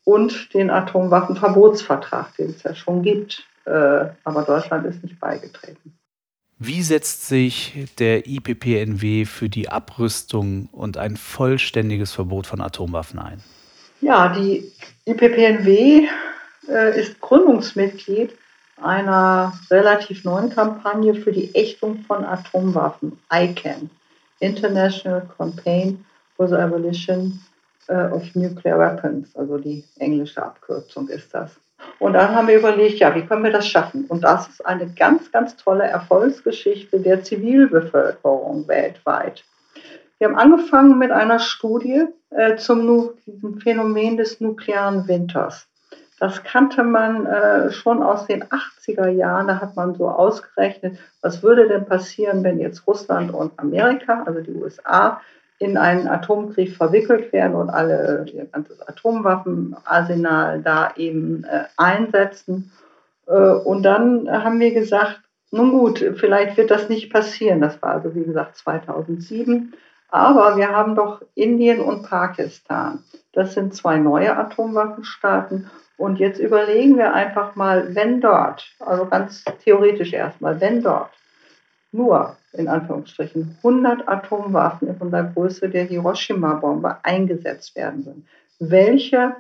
[0.03, 3.47] und den Atomwaffenverbotsvertrag, den es ja schon gibt.
[3.67, 5.97] Äh, aber Deutschland ist nicht beigetreten.
[6.59, 13.43] Wie setzt sich der IPPNW für die Abrüstung und ein vollständiges Verbot von Atomwaffen ein?
[14.01, 14.73] Ja, die
[15.07, 16.09] IPPNW
[16.69, 18.37] äh, ist Gründungsmitglied
[18.83, 23.91] einer relativ neuen Kampagne für die Ächtung von Atomwaffen, ICAN,
[24.41, 26.05] International Campaign
[26.37, 27.41] for the Abolition
[27.89, 31.57] uh, of Nuclear Weapons, also die englische Abkürzung ist das.
[31.99, 34.05] Und dann haben wir überlegt, ja, wie können wir das schaffen?
[34.09, 39.45] Und das ist eine ganz, ganz tolle Erfolgsgeschichte der Zivilbevölkerung weltweit.
[40.19, 43.11] Wir haben angefangen mit einer Studie äh, zum
[43.63, 45.69] Phänomen des nuklearen Winters.
[46.19, 49.49] Das kannte man äh, schon aus den 80er Jahren.
[49.49, 54.41] Da hat man so ausgerechnet, was würde denn passieren, wenn jetzt Russland und Amerika, also
[54.41, 55.21] die USA,
[55.59, 62.73] in einen Atomkrieg verwickelt werden und alle ihr ganzes Atomwaffenarsenal da eben äh, einsetzen.
[63.27, 67.61] Äh, und dann haben wir gesagt, nun gut, vielleicht wird das nicht passieren.
[67.61, 69.75] Das war also, wie gesagt, 2007.
[70.17, 73.05] Aber wir haben doch Indien und Pakistan.
[73.35, 75.71] Das sind zwei neue Atomwaffenstaaten.
[75.99, 81.11] Und jetzt überlegen wir einfach mal, wenn dort, also ganz theoretisch erstmal, wenn dort
[81.93, 88.27] nur in Anführungsstrichen 100 Atomwaffen von der Größe der Hiroshima-Bombe eingesetzt werden würden,
[88.59, 89.37] welche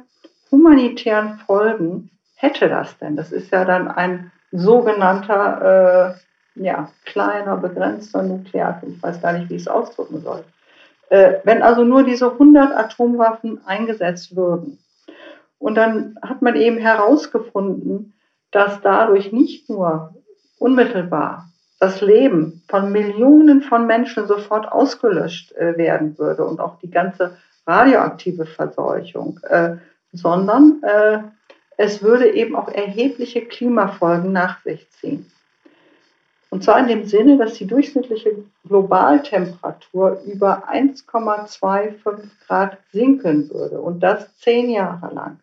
[0.50, 3.16] humanitären Folgen hätte das denn?
[3.16, 6.16] Das ist ja dann ein sogenannter,
[6.54, 8.96] äh, ja, kleiner, begrenzter Nuklearkrieg.
[8.96, 10.44] Ich weiß gar nicht, wie ich es ausdrücken soll.
[11.08, 14.78] Äh, wenn also nur diese 100 Atomwaffen eingesetzt würden,
[15.58, 18.12] und dann hat man eben herausgefunden,
[18.50, 20.14] dass dadurch nicht nur
[20.58, 26.90] unmittelbar das Leben von Millionen von Menschen sofort ausgelöscht äh, werden würde und auch die
[26.90, 29.76] ganze radioaktive Verseuchung, äh,
[30.12, 30.80] sondern
[31.76, 35.30] es würde eben auch erhebliche Klimafolgen nach sich ziehen.
[36.56, 38.34] Und zwar in dem Sinne, dass die durchschnittliche
[38.66, 45.38] Globaltemperatur über 1,25 Grad sinken würde und das zehn Jahre lang.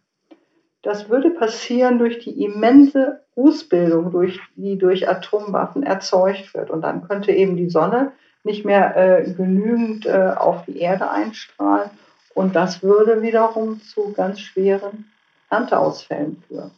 [0.82, 6.72] Das würde passieren durch die immense Rußbildung, durch, die durch Atomwaffen erzeugt wird.
[6.72, 11.92] Und dann könnte eben die Sonne nicht mehr äh, genügend äh, auf die Erde einstrahlen.
[12.34, 15.12] Und das würde wiederum zu ganz schweren
[15.52, 16.72] Ernteausfällen führen.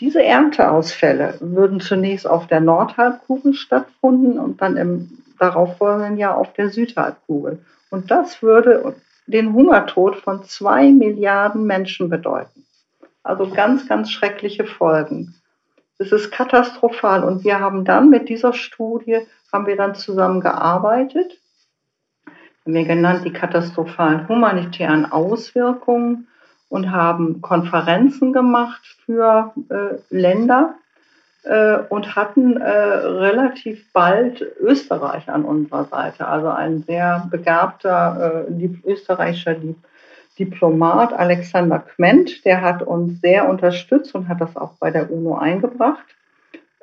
[0.00, 6.70] Diese Ernteausfälle würden zunächst auf der Nordhalbkugel stattfinden und dann im darauffolgenden Jahr auf der
[6.70, 7.58] Südhalbkugel.
[7.90, 12.64] Und das würde den Hungertod von zwei Milliarden Menschen bedeuten.
[13.22, 15.34] Also ganz, ganz schreckliche Folgen.
[15.98, 17.22] Es ist katastrophal.
[17.22, 19.20] Und wir haben dann mit dieser Studie,
[19.52, 21.38] haben wir dann zusammen gearbeitet.
[22.64, 26.26] Haben wir genannt die katastrophalen humanitären Auswirkungen
[26.70, 30.76] und haben Konferenzen gemacht für äh, Länder
[31.42, 36.26] äh, und hatten äh, relativ bald Österreich an unserer Seite.
[36.26, 39.56] Also ein sehr begabter äh, österreichischer
[40.38, 45.36] Diplomat Alexander Quent, der hat uns sehr unterstützt und hat das auch bei der UNO
[45.36, 46.06] eingebracht.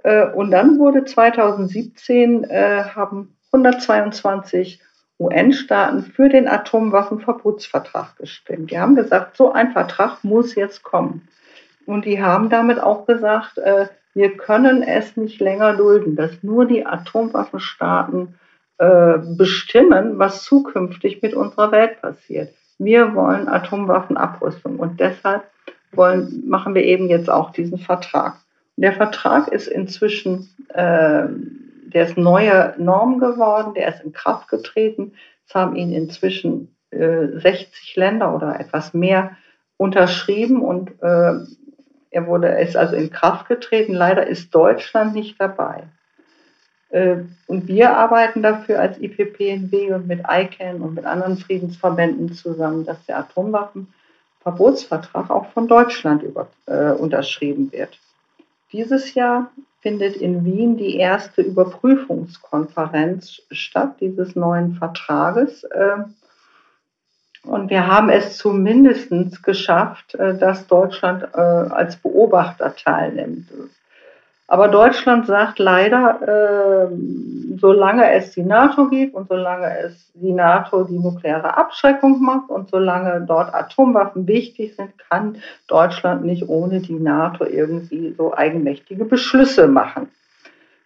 [0.03, 4.81] Äh, und dann wurde 2017 äh, haben 122
[5.19, 8.71] UN-Staaten für den Atomwaffenverbotsvertrag gestimmt.
[8.71, 11.27] Die haben gesagt, so ein Vertrag muss jetzt kommen.
[11.85, 16.65] Und die haben damit auch gesagt, äh, wir können es nicht länger dulden, dass nur
[16.65, 18.35] die Atomwaffenstaaten
[18.79, 22.53] bestimmen, was zukünftig mit unserer Welt passiert.
[22.77, 25.43] Wir wollen Atomwaffenabrüstung und deshalb
[25.91, 28.35] wollen, machen wir eben jetzt auch diesen Vertrag.
[28.75, 31.23] Der Vertrag ist inzwischen, äh,
[31.93, 35.13] der ist neue Norm geworden, der ist in Kraft getreten.
[35.47, 39.35] Es haben ihn inzwischen äh, 60 Länder oder etwas mehr
[39.77, 41.39] unterschrieben und äh,
[42.09, 43.93] Er wurde, ist also in Kraft getreten.
[43.93, 45.83] Leider ist Deutschland nicht dabei.
[46.89, 47.17] Äh,
[47.47, 53.05] und wir arbeiten dafür als IPPNW und mit ICANN und mit anderen Friedensverbänden zusammen, dass
[53.05, 57.99] der Atomwaffenverbotsvertrag auch von Deutschland über, äh, unterschrieben wird.
[58.71, 65.63] Dieses Jahr findet in Wien die erste Überprüfungskonferenz statt dieses neuen Vertrages.
[65.63, 66.03] Äh,
[67.43, 69.11] und wir haben es zumindest
[69.43, 73.47] geschafft, äh, dass Deutschland äh, als Beobachter teilnimmt.
[74.49, 76.95] Aber Deutschland sagt leider, äh,
[77.59, 82.69] solange es die NATO gibt und solange es die NATO die nukleare Abschreckung macht und
[82.69, 85.37] solange dort Atomwaffen wichtig sind, kann
[85.67, 90.07] Deutschland nicht ohne die NATO irgendwie so eigenmächtige Beschlüsse machen.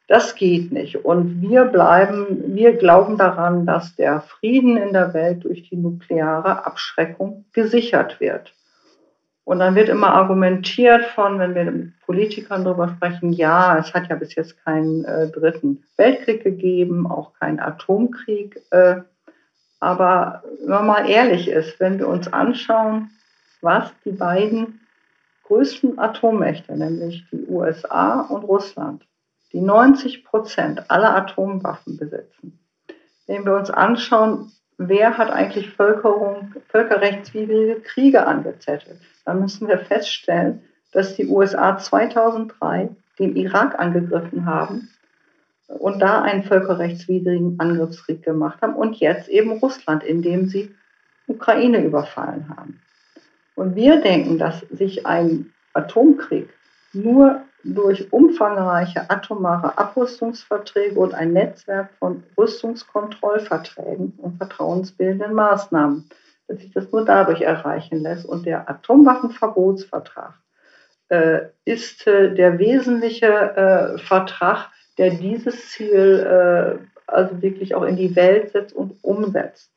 [0.07, 1.05] Das geht nicht.
[1.05, 6.65] Und wir bleiben, wir glauben daran, dass der Frieden in der Welt durch die nukleare
[6.65, 8.53] Abschreckung gesichert wird.
[9.51, 14.07] Und dann wird immer argumentiert von, wenn wir mit Politikern darüber sprechen, ja, es hat
[14.07, 18.61] ja bis jetzt keinen äh, dritten Weltkrieg gegeben, auch keinen Atomkrieg.
[18.69, 19.01] Äh,
[19.81, 23.09] aber wenn man mal ehrlich ist, wenn wir uns anschauen,
[23.59, 24.79] was die beiden
[25.43, 29.05] größten Atommächte, nämlich die USA und Russland,
[29.51, 32.57] die 90 Prozent aller Atomwaffen besitzen,
[33.27, 40.61] wenn wir uns anschauen, wer hat eigentlich Völkerung, völkerrechtswidrige Kriege angezettelt, dann müssen wir feststellen,
[40.91, 44.89] dass die USA 2003 den Irak angegriffen haben
[45.67, 50.73] und da einen völkerrechtswidrigen Angriffskrieg gemacht haben und jetzt eben Russland, indem sie
[51.27, 52.81] Ukraine überfallen haben.
[53.55, 56.49] Und wir denken, dass sich ein Atomkrieg
[56.93, 66.09] nur durch umfangreiche atomare Abrüstungsverträge und ein Netzwerk von Rüstungskontrollverträgen und vertrauensbildenden Maßnahmen,
[66.47, 68.25] dass sich das nur dadurch erreichen lässt.
[68.25, 70.33] Und der Atomwaffenverbotsvertrag
[71.09, 77.97] äh, ist äh, der wesentliche äh, Vertrag, der dieses Ziel äh, also wirklich auch in
[77.97, 79.71] die Welt setzt und umsetzt.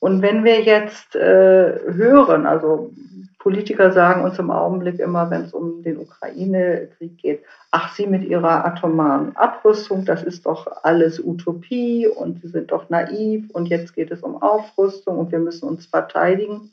[0.00, 2.92] Und wenn wir jetzt äh, hören, also
[3.38, 8.24] Politiker sagen uns im Augenblick immer, wenn es um den Ukraine-Krieg geht, ach, Sie mit
[8.24, 13.94] Ihrer atomaren Abrüstung, das ist doch alles Utopie und Sie sind doch naiv und jetzt
[13.94, 16.72] geht es um Aufrüstung und wir müssen uns verteidigen.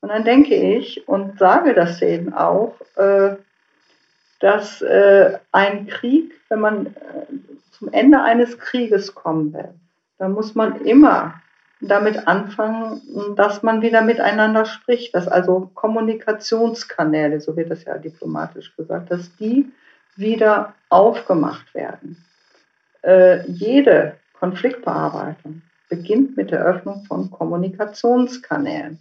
[0.00, 3.36] Und dann denke ich und sage das denen auch, äh,
[4.40, 6.90] dass äh, ein Krieg, wenn man äh,
[7.72, 9.70] zum Ende eines Krieges kommen will,
[10.18, 11.34] dann muss man immer
[11.80, 13.02] damit anfangen,
[13.36, 19.34] dass man wieder miteinander spricht, dass also Kommunikationskanäle, so wird das ja diplomatisch gesagt, dass
[19.36, 19.70] die
[20.16, 22.24] wieder aufgemacht werden.
[23.02, 28.98] Äh, jede Konfliktbearbeitung beginnt mit der Öffnung von Kommunikationskanälen.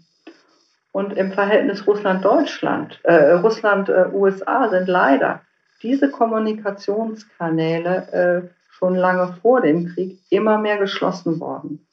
[0.91, 5.41] Und im Verhältnis Russland-Deutschland, äh, Russland-USA sind leider
[5.81, 11.84] diese Kommunikationskanäle äh, schon lange vor dem Krieg immer mehr geschlossen worden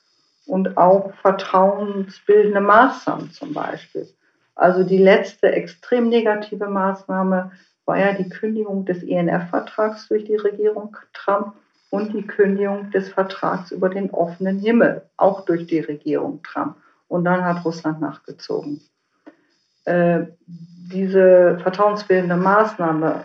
[0.53, 4.07] und auch vertrauensbildende Maßnahmen zum Beispiel.
[4.55, 7.53] Also die letzte extrem negative Maßnahme
[7.87, 11.55] war ja die Kündigung des INF-Vertrags durch die Regierung Trump
[11.89, 16.77] und die Kündigung des Vertrags über den offenen Himmel, auch durch die Regierung Trump.
[17.09, 18.83] Und dann hat Russland nachgezogen.
[19.87, 23.25] Äh, diese vertrauensbildende Maßnahme,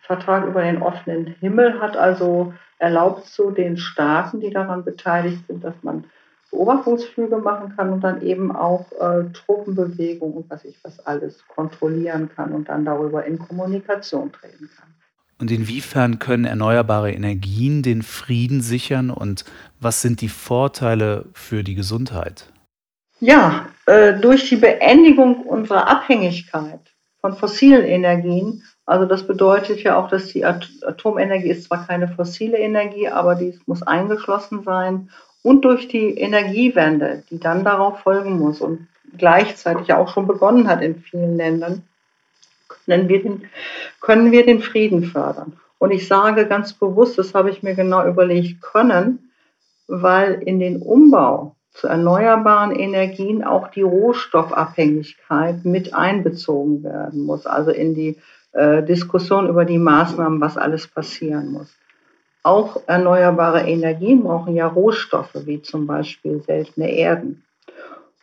[0.00, 5.62] Vertrag über den offenen Himmel, hat also erlaubt zu den Staaten, die daran beteiligt sind,
[5.62, 6.04] dass man
[6.54, 12.30] Beobachtungsflüge machen kann und dann eben auch äh, Truppenbewegung und was ich was alles kontrollieren
[12.34, 14.88] kann und dann darüber in Kommunikation treten kann.
[15.40, 19.44] Und inwiefern können erneuerbare Energien den Frieden sichern und
[19.80, 22.52] was sind die Vorteile für die Gesundheit?
[23.18, 26.80] Ja, äh, durch die Beendigung unserer Abhängigkeit
[27.20, 32.58] von fossilen Energien, also das bedeutet ja auch, dass die Atomenergie ist zwar keine fossile
[32.58, 35.10] Energie, aber dies muss eingeschlossen sein
[35.44, 40.82] und durch die Energiewende, die dann darauf folgen muss und gleichzeitig auch schon begonnen hat
[40.82, 41.82] in vielen Ländern,
[42.86, 43.42] können wir den,
[44.00, 45.52] können wir den Frieden fördern.
[45.78, 49.30] Und ich sage ganz bewusst, das habe ich mir genau überlegt, können,
[49.86, 57.70] weil in den Umbau zu erneuerbaren Energien auch die Rohstoffabhängigkeit mit einbezogen werden muss, also
[57.70, 58.16] in die
[58.52, 61.76] äh, Diskussion über die Maßnahmen, was alles passieren muss.
[62.44, 67.42] Auch erneuerbare Energien brauchen ja Rohstoffe, wie zum Beispiel seltene Erden.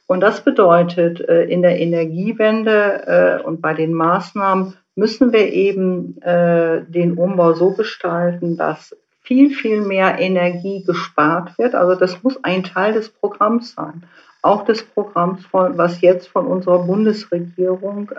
[0.05, 6.21] Und das bedeutet, äh, in der Energiewende äh, und bei den Maßnahmen müssen wir eben
[6.21, 11.73] äh, den Umbau so gestalten, dass viel, viel mehr Energie gespart wird.
[11.73, 14.03] Also das muss ein Teil des Programms sein.
[14.43, 18.11] Auch des Programms, was jetzt von unserer Bundesregierung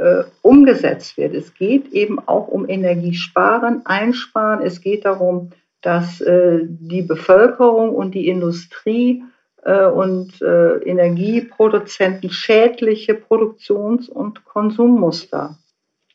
[0.00, 1.34] äh, umgesetzt wird.
[1.34, 4.62] Es geht eben auch um Energiesparen, Einsparen.
[4.64, 5.50] Es geht darum,
[5.82, 9.22] dass äh, die Bevölkerung und die Industrie
[9.62, 15.58] äh, und äh, Energieproduzenten schädliche Produktions- und Konsummuster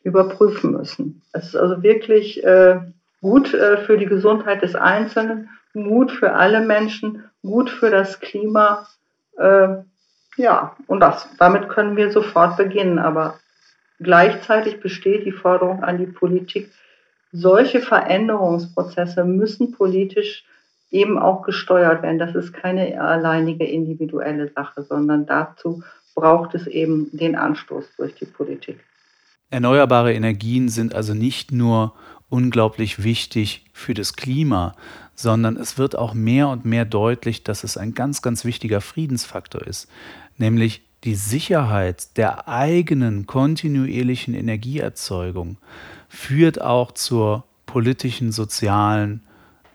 [0.03, 1.21] überprüfen müssen.
[1.33, 2.79] Es ist also wirklich äh,
[3.21, 8.87] gut äh, für die Gesundheit des Einzelnen, gut für alle Menschen, gut für das Klima.
[10.37, 12.99] Ja, und das, damit können wir sofort beginnen.
[12.99, 13.37] Aber
[13.99, 16.71] gleichzeitig besteht die Forderung an die Politik,
[17.31, 20.45] solche Veränderungsprozesse müssen politisch
[20.91, 22.19] eben auch gesteuert werden.
[22.19, 25.83] Das ist keine alleinige individuelle Sache, sondern dazu
[26.15, 28.79] braucht es eben den Anstoß durch die Politik.
[29.49, 31.93] Erneuerbare Energien sind also nicht nur
[32.29, 34.75] unglaublich wichtig für das Klima,
[35.13, 39.61] sondern es wird auch mehr und mehr deutlich, dass es ein ganz, ganz wichtiger Friedensfaktor
[39.61, 39.89] ist,
[40.37, 45.57] nämlich die Sicherheit der eigenen kontinuierlichen Energieerzeugung
[46.09, 49.21] führt auch zur politischen, sozialen,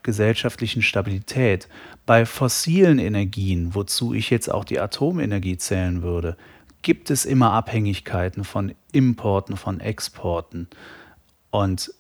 [0.03, 1.69] gesellschaftlichen Stabilität.
[2.05, 6.37] Bei fossilen Energien, wozu ich jetzt auch die Atomenergie zählen würde,
[6.83, 10.69] gibt es immer Abhängigkeiten von Importen, von Exporten.
[11.51, 11.95] Und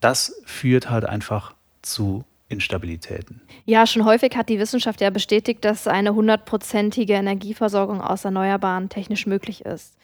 [0.00, 2.24] das führt halt einfach zu
[2.54, 3.42] Instabilitäten.
[3.66, 9.26] Ja, schon häufig hat die Wissenschaft ja bestätigt, dass eine hundertprozentige Energieversorgung aus Erneuerbaren technisch
[9.26, 9.96] möglich ist.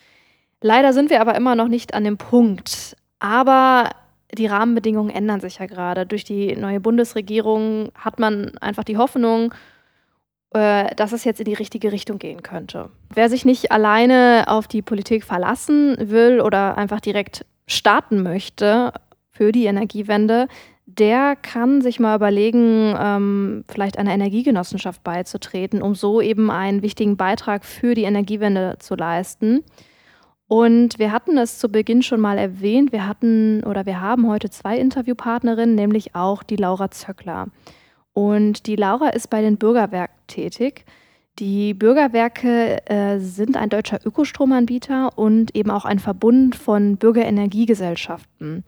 [0.61, 2.97] Leider sind wir aber immer noch nicht an dem Punkt.
[3.19, 3.91] Aber
[4.37, 6.07] die Rahmenbedingungen ändern sich ja gerade.
[6.07, 9.55] Durch die neue Bundesregierung hat man einfach die Hoffnung,
[10.53, 12.91] äh, dass es jetzt in die richtige Richtung gehen könnte.
[13.13, 18.93] Wer sich nicht alleine auf die Politik verlassen will oder einfach direkt starten möchte
[19.31, 20.49] für die Energiewende,
[20.99, 27.17] der kann sich mal überlegen, ähm, vielleicht einer Energiegenossenschaft beizutreten, um so eben einen wichtigen
[27.17, 29.65] Beitrag für die Energiewende zu leisten.
[30.49, 34.51] Und wir hatten es zu Beginn schon mal erwähnt, wir hatten oder wir haben heute
[34.51, 37.47] zwei Interviewpartnerinnen, nämlich auch die Laura Zöckler.
[38.13, 40.85] Und die Laura ist bei den Bürgerwerken tätig.
[41.39, 48.65] Die Bürgerwerke äh, sind ein deutscher Ökostromanbieter und eben auch ein Verbund von Bürgerenergiegesellschaften.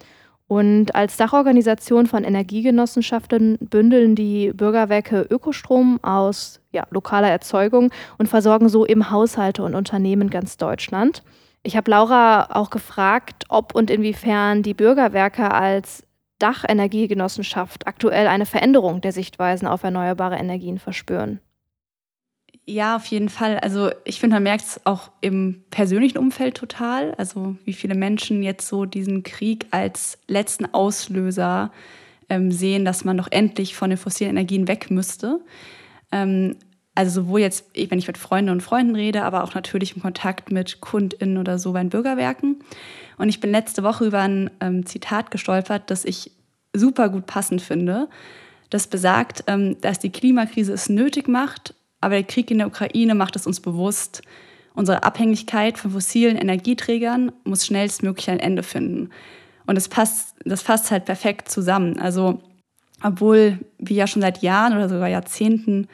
[0.52, 8.68] Und als Dachorganisation von Energiegenossenschaften bündeln die Bürgerwerke Ökostrom aus ja, lokaler Erzeugung und versorgen
[8.68, 11.22] so eben Haushalte und Unternehmen ganz Deutschland.
[11.62, 16.02] Ich habe Laura auch gefragt, ob und inwiefern die Bürgerwerke als
[16.38, 21.40] Dachenergiegenossenschaft aktuell eine Veränderung der Sichtweisen auf erneuerbare Energien verspüren.
[22.64, 23.58] Ja, auf jeden Fall.
[23.58, 27.12] Also ich finde, man merkt es auch im persönlichen Umfeld total.
[27.16, 31.72] Also wie viele Menschen jetzt so diesen Krieg als letzten Auslöser
[32.28, 35.40] ähm, sehen, dass man doch endlich von den fossilen Energien weg müsste.
[36.12, 36.56] Ähm,
[36.94, 40.52] also sowohl jetzt, wenn ich mit Freunden und Freunden rede, aber auch natürlich im Kontakt
[40.52, 42.62] mit KundInnen oder so bei den Bürgerwerken.
[43.18, 46.30] Und ich bin letzte Woche über ein ähm, Zitat gestolpert, das ich
[46.74, 48.08] super gut passend finde.
[48.70, 53.14] Das besagt, ähm, dass die Klimakrise es nötig macht, aber der Krieg in der Ukraine
[53.14, 54.22] macht es uns bewusst.
[54.74, 59.10] Unsere Abhängigkeit von fossilen Energieträgern muss schnellstmöglich ein Ende finden.
[59.66, 61.98] Und das passt, das passt halt perfekt zusammen.
[62.00, 62.42] Also,
[63.02, 65.88] obwohl wir ja schon seit Jahren oder sogar Jahrzehnten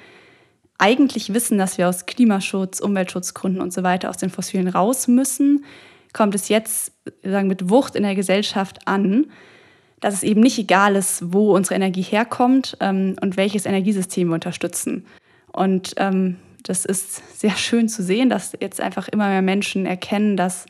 [0.79, 5.65] eigentlich wissen, dass wir aus Klimaschutz, Umweltschutzgründen und so weiter aus den Fossilen raus müssen,
[6.13, 6.93] kommt es jetzt
[7.23, 9.27] sagen, mit Wucht in der Gesellschaft an,
[10.01, 14.35] dass es eben nicht egal ist, wo unsere Energie herkommt ähm, und welches Energiesystem wir
[14.35, 15.05] unterstützen.
[15.59, 20.37] Und ähm, das ist sehr schön zu sehen, dass jetzt einfach immer mehr Menschen erkennen,
[20.37, 20.67] dass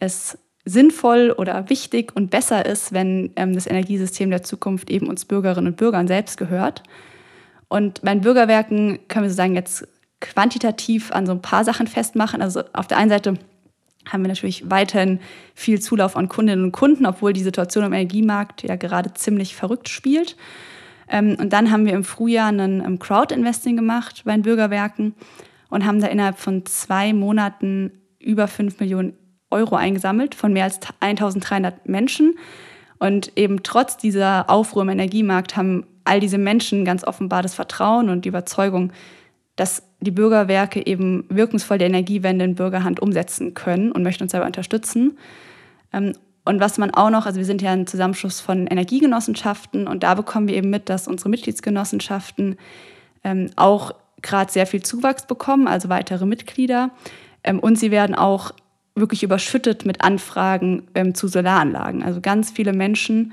[0.00, 5.24] es sinnvoll oder wichtig und besser ist, wenn ähm, das Energiesystem der Zukunft eben uns
[5.24, 6.82] Bürgerinnen und Bürgern selbst gehört.
[7.68, 9.88] Und bei Bürgerwerken können wir sozusagen jetzt
[10.20, 12.42] quantitativ an so ein paar Sachen festmachen.
[12.42, 13.38] Also auf der einen Seite
[14.10, 15.20] haben wir natürlich weiterhin
[15.54, 19.88] viel Zulauf an Kundinnen und Kunden, obwohl die Situation im Energiemarkt ja gerade ziemlich verrückt
[19.88, 20.36] spielt.
[21.10, 25.14] Ähm, und dann haben wir im Frühjahr ein Crowd-Investing gemacht bei den Bürgerwerken
[25.70, 29.14] und haben da innerhalb von zwei Monaten über 5 Millionen
[29.50, 32.36] Euro eingesammelt von mehr als 1300 Menschen.
[32.98, 38.08] Und eben trotz dieser Aufruhr im Energiemarkt haben all diese Menschen ganz offenbar das Vertrauen
[38.08, 38.92] und die Überzeugung,
[39.56, 44.46] dass die Bürgerwerke eben wirkungsvoll die Energiewende in Bürgerhand umsetzen können und möchten uns dabei
[44.46, 45.18] unterstützen.
[46.48, 50.02] Ähm, und was man auch noch, also wir sind ja ein Zusammenschluss von Energiegenossenschaften und
[50.02, 52.56] da bekommen wir eben mit, dass unsere Mitgliedsgenossenschaften
[53.24, 53.92] ähm, auch
[54.22, 56.90] gerade sehr viel Zuwachs bekommen, also weitere Mitglieder.
[57.44, 58.52] Ähm, und sie werden auch
[58.94, 62.02] wirklich überschüttet mit Anfragen zu Solaranlagen.
[62.02, 63.32] Also ganz viele Menschen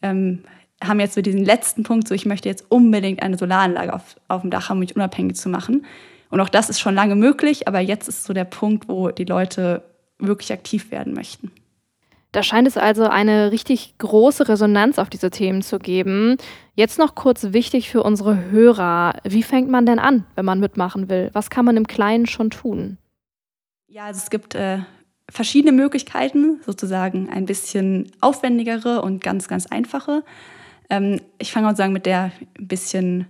[0.00, 4.42] haben jetzt so diesen letzten Punkt, so ich möchte jetzt unbedingt eine Solaranlage auf, auf
[4.42, 5.84] dem Dach haben, um mich unabhängig zu machen.
[6.30, 9.24] Und auch das ist schon lange möglich, aber jetzt ist so der Punkt, wo die
[9.24, 9.82] Leute
[10.20, 11.50] wirklich aktiv werden möchten.
[12.32, 16.36] Da scheint es also eine richtig große Resonanz auf diese Themen zu geben.
[16.74, 19.14] Jetzt noch kurz wichtig für unsere Hörer.
[19.24, 21.30] Wie fängt man denn an, wenn man mitmachen will?
[21.32, 22.98] Was kann man im Kleinen schon tun?
[23.88, 24.78] Ja, also es gibt äh,
[25.28, 30.22] verschiedene Möglichkeiten, sozusagen ein bisschen aufwendigere und ganz, ganz einfache.
[30.88, 33.26] Ähm, ich fange sozusagen mit der ein bisschen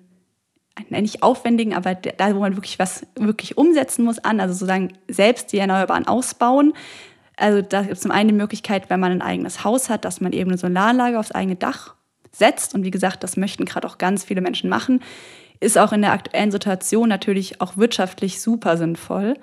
[0.89, 5.53] nicht aufwendigen, aber da, wo man wirklich was wirklich umsetzen muss, an, also sozusagen selbst
[5.53, 6.73] die Erneuerbaren ausbauen.
[7.41, 10.21] Also da gibt es zum einen die Möglichkeit, wenn man ein eigenes Haus hat, dass
[10.21, 11.95] man eben eine Solaranlage aufs eigene Dach
[12.33, 12.75] setzt.
[12.75, 15.03] Und wie gesagt, das möchten gerade auch ganz viele Menschen machen.
[15.59, 19.35] Ist auch in der aktuellen Situation natürlich auch wirtschaftlich super sinnvoll,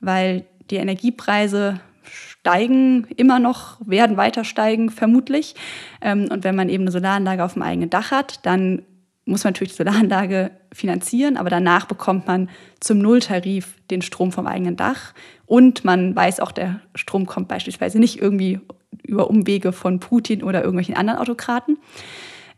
[0.00, 5.54] weil die Energiepreise steigen immer noch, werden weiter steigen, vermutlich.
[6.00, 8.82] Ähm, und wenn man eben eine Solaranlage auf dem eigenen Dach hat, dann
[9.28, 12.48] muss man natürlich die Solaranlage finanzieren, aber danach bekommt man
[12.80, 15.12] zum Nulltarif den Strom vom eigenen Dach.
[15.46, 18.60] Und man weiß auch, der Strom kommt beispielsweise nicht irgendwie
[19.02, 21.78] über Umwege von Putin oder irgendwelchen anderen Autokraten.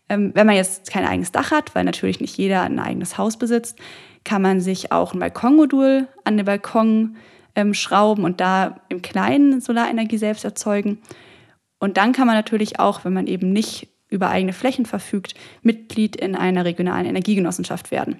[0.09, 3.37] Ähm, wenn man jetzt kein eigenes Dach hat, weil natürlich nicht jeder ein eigenes Haus
[3.37, 3.79] besitzt,
[4.25, 7.17] kann man sich auch ein Balkonmodul an den Balkon
[7.55, 10.99] ähm, schrauben und da im Kleinen Solarenergie selbst erzeugen.
[11.79, 16.17] Und dann kann man natürlich auch, wenn man eben nicht über eigene Flächen verfügt, Mitglied
[16.17, 18.17] in einer regionalen Energiegenossenschaft werden.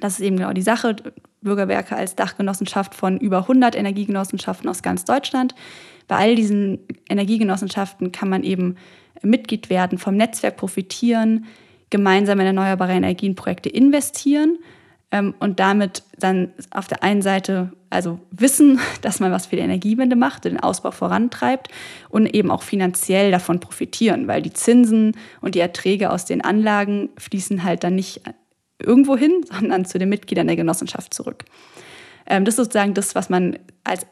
[0.00, 0.96] Das ist eben genau die Sache.
[1.40, 5.54] Bürgerwerke als Dachgenossenschaft von über 100 Energiegenossenschaften aus ganz Deutschland.
[6.08, 8.76] Bei all diesen Energiegenossenschaften kann man eben
[9.22, 11.46] Mitglied werden, vom Netzwerk profitieren,
[11.90, 14.58] gemeinsam in erneuerbare Energienprojekte investieren
[15.10, 19.62] ähm, und damit dann auf der einen Seite also wissen, dass man was für die
[19.62, 21.68] Energiewende macht, den Ausbau vorantreibt
[22.08, 27.10] und eben auch finanziell davon profitieren, weil die Zinsen und die Erträge aus den Anlagen
[27.18, 28.22] fließen halt dann nicht
[28.78, 31.44] irgendwo hin, sondern zu den Mitgliedern der Genossenschaft zurück.
[32.26, 34.06] Ähm, das ist sozusagen das, was man als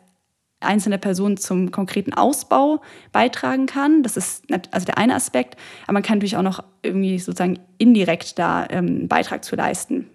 [0.61, 2.81] einzelne Person zum konkreten Ausbau
[3.13, 4.03] beitragen kann.
[4.03, 5.57] Das ist also der eine Aspekt.
[5.85, 10.07] Aber man kann natürlich auch noch irgendwie sozusagen indirekt da ähm, einen Beitrag zu leisten.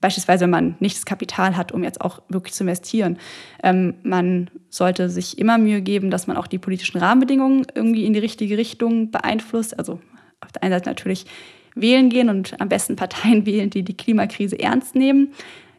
[0.00, 3.18] Beispielsweise, wenn man nicht das Kapital hat, um jetzt auch wirklich zu investieren.
[3.62, 8.12] Ähm, man sollte sich immer Mühe geben, dass man auch die politischen Rahmenbedingungen irgendwie in
[8.12, 9.78] die richtige Richtung beeinflusst.
[9.78, 10.00] Also
[10.40, 11.26] auf der einen Seite natürlich
[11.74, 15.32] wählen gehen und am besten Parteien wählen, die die Klimakrise ernst nehmen.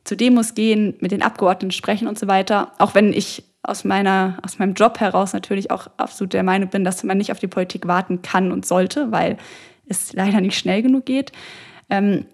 [0.03, 2.71] Zu Demos gehen, mit den Abgeordneten sprechen und so weiter.
[2.79, 6.85] Auch wenn ich aus, meiner, aus meinem Job heraus natürlich auch absolut der Meinung bin,
[6.85, 9.37] dass man nicht auf die Politik warten kann und sollte, weil
[9.87, 11.33] es leider nicht schnell genug geht.
[11.89, 12.25] Ähm,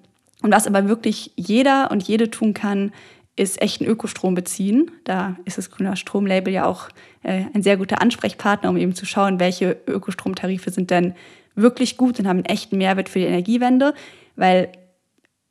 [0.44, 2.92] und was aber wirklich jeder und jede tun kann,
[3.36, 4.92] ist echten Ökostrom beziehen.
[5.06, 6.90] Da ist das Grüner Stromlabel ja auch
[7.24, 11.16] äh, ein sehr guter Ansprechpartner, um eben zu schauen, welche Ökostromtarife sind denn
[11.56, 13.94] wirklich gut und haben einen echten Mehrwert für die Energiewende,
[14.36, 14.72] weil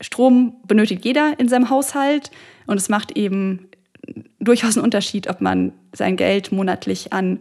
[0.00, 2.30] Strom benötigt jeder in seinem Haushalt
[2.66, 3.68] und es macht eben
[4.40, 7.40] durchaus einen Unterschied, ob man sein Geld monatlich an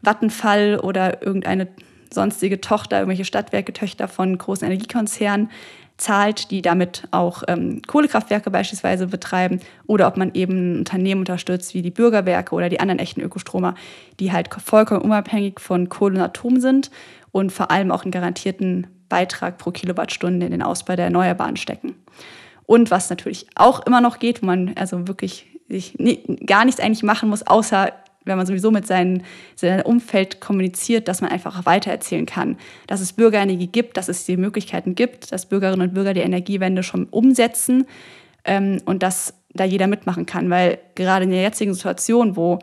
[0.00, 1.68] Vattenfall oder irgendeine
[2.12, 5.50] sonstige Tochter, irgendwelche Stadtwerke, Töchter von großen Energiekonzernen
[5.98, 11.74] zahlt, die damit auch ähm, Kohlekraftwerke beispielsweise betreiben, oder ob man eben ein Unternehmen unterstützt
[11.74, 13.74] wie die Bürgerwerke oder die anderen echten Ökostromer,
[14.18, 16.90] die halt vollkommen unabhängig von Kohle und Atom sind
[17.32, 21.94] und vor allem auch einen garantierten Beitrag pro Kilowattstunde in den Ausbau der Erneuerbaren stecken.
[22.64, 25.96] Und was natürlich auch immer noch geht, wo man also wirklich sich
[26.46, 27.92] gar nichts eigentlich machen muss, außer
[28.28, 29.22] wenn man sowieso mit seinem,
[29.56, 32.56] seinem Umfeld kommuniziert, dass man einfach weitererzählen kann,
[32.86, 36.82] dass es Bürgerenergie gibt, dass es die Möglichkeiten gibt, dass Bürgerinnen und Bürger die Energiewende
[36.82, 37.86] schon umsetzen
[38.44, 40.50] ähm, und dass da jeder mitmachen kann.
[40.50, 42.58] Weil gerade in der jetzigen Situation, wo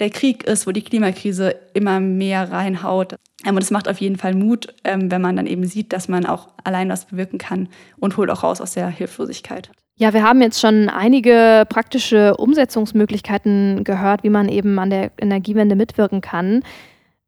[0.00, 3.14] der Krieg ist, wo die Klimakrise immer mehr reinhaut.
[3.44, 6.08] Ähm, und es macht auf jeden Fall Mut, ähm, wenn man dann eben sieht, dass
[6.08, 9.70] man auch allein was bewirken kann und holt auch raus aus der Hilflosigkeit.
[9.96, 15.76] Ja, wir haben jetzt schon einige praktische Umsetzungsmöglichkeiten gehört, wie man eben an der Energiewende
[15.76, 16.64] mitwirken kann.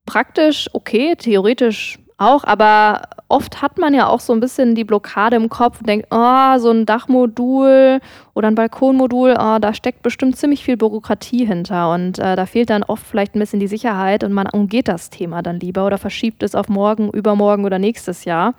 [0.05, 5.37] Praktisch okay, theoretisch auch, aber oft hat man ja auch so ein bisschen die Blockade
[5.37, 8.01] im Kopf und denkt, oh, so ein Dachmodul
[8.35, 12.71] oder ein Balkonmodul, oh, da steckt bestimmt ziemlich viel Bürokratie hinter und äh, da fehlt
[12.71, 15.99] dann oft vielleicht ein bisschen die Sicherheit und man umgeht das Thema dann lieber oder
[15.99, 18.55] verschiebt es auf morgen, übermorgen oder nächstes Jahr.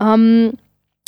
[0.00, 0.52] Ähm,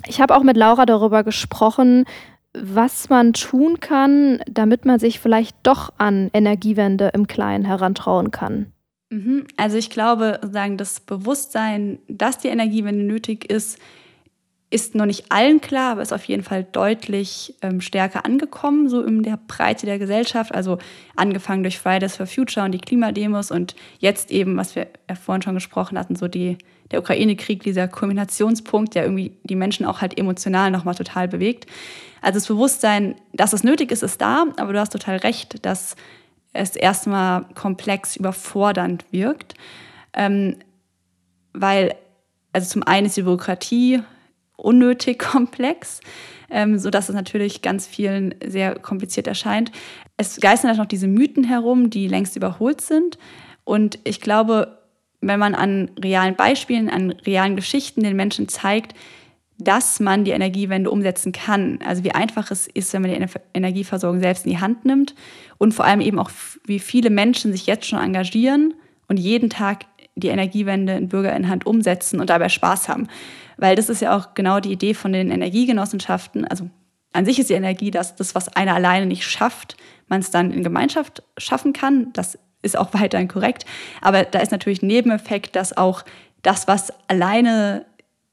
[0.07, 2.05] ich habe auch mit Laura darüber gesprochen,
[2.53, 8.73] was man tun kann, damit man sich vielleicht doch an Energiewende im Kleinen herantrauen kann.
[9.11, 9.47] Mhm.
[9.57, 13.79] Also ich glaube, sagen das Bewusstsein, dass die Energiewende nötig ist,
[14.71, 19.03] ist noch nicht allen klar, aber ist auf jeden Fall deutlich ähm, stärker angekommen, so
[19.03, 20.55] in der Breite der Gesellschaft.
[20.55, 20.79] Also
[21.17, 25.43] angefangen durch Fridays for Future und die Klimademos und jetzt eben, was wir ja vorhin
[25.43, 26.57] schon gesprochen hatten, so die,
[26.91, 31.67] der Ukraine-Krieg, dieser Kulminationspunkt, der irgendwie die Menschen auch halt emotional nochmal total bewegt.
[32.21, 35.97] Also das Bewusstsein, dass es nötig ist, ist da, aber du hast total recht, dass
[36.53, 39.55] es erstmal komplex überfordernd wirkt.
[40.13, 40.57] Ähm,
[41.53, 41.95] weil,
[42.53, 44.03] also zum einen ist die Bürokratie
[44.57, 46.01] unnötig komplex,
[46.51, 49.71] ähm, sodass es natürlich ganz vielen sehr kompliziert erscheint.
[50.17, 53.19] Es geistern halt noch diese Mythen herum, die längst überholt sind.
[53.65, 54.80] Und ich glaube,
[55.21, 58.95] wenn man an realen Beispielen, an realen Geschichten den Menschen zeigt,
[59.59, 61.81] dass man die Energiewende umsetzen kann.
[61.85, 65.15] Also wie einfach es ist, wenn man die Energieversorgung selbst in die Hand nimmt
[65.59, 66.31] und vor allem eben auch,
[66.65, 68.75] wie viele Menschen sich jetzt schon engagieren
[69.09, 69.85] und jeden Tag
[70.17, 73.09] die Energiewende in Bürgerinnenhand umsetzen und dabei Spaß haben.
[73.59, 76.47] Weil das ist ja auch genau die Idee von den Energiegenossenschaften.
[76.47, 76.71] Also
[77.13, 79.77] an sich ist die Energie, dass das, was einer alleine nicht schafft,
[80.09, 82.13] man es dann in Gemeinschaft schaffen kann.
[82.13, 83.65] Das ist auch weiterhin korrekt.
[84.01, 86.05] Aber da ist natürlich ein Nebeneffekt, dass auch
[86.43, 87.85] das, was alleine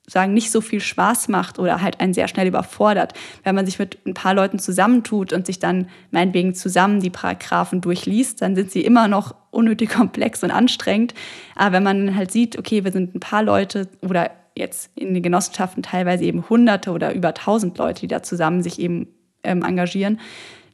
[0.09, 3.13] sagen, nicht so viel Spaß macht oder halt einen sehr schnell überfordert.
[3.43, 7.81] Wenn man sich mit ein paar Leuten zusammentut und sich dann meinetwegen zusammen die Paragraphen
[7.81, 11.13] durchliest, dann sind sie immer noch unnötig komplex und anstrengend.
[11.55, 15.21] Aber wenn man halt sieht, okay, wir sind ein paar Leute oder jetzt in den
[15.21, 19.09] Genossenschaften teilweise eben Hunderte oder über tausend Leute, die da zusammen sich eben
[19.43, 20.19] ähm, engagieren,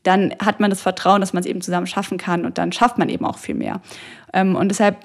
[0.04, 2.98] dann hat man das Vertrauen, dass man es eben zusammen schaffen kann und dann schafft
[2.98, 3.82] man eben auch viel mehr.
[4.34, 4.98] Ähm, und deshalb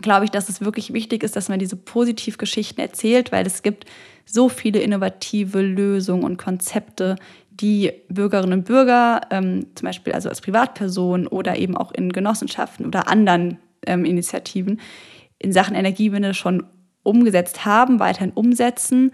[0.00, 3.84] glaube ich, dass es wirklich wichtig ist, dass man diese Positivgeschichten erzählt, weil es gibt
[4.24, 7.16] so viele innovative Lösungen und Konzepte,
[7.50, 12.86] die Bürgerinnen und Bürger, ähm, zum Beispiel also als Privatperson oder eben auch in Genossenschaften
[12.86, 14.80] oder anderen ähm, Initiativen,
[15.38, 16.64] in Sachen Energiewende schon
[17.02, 19.12] umgesetzt haben, weiterhin umsetzen.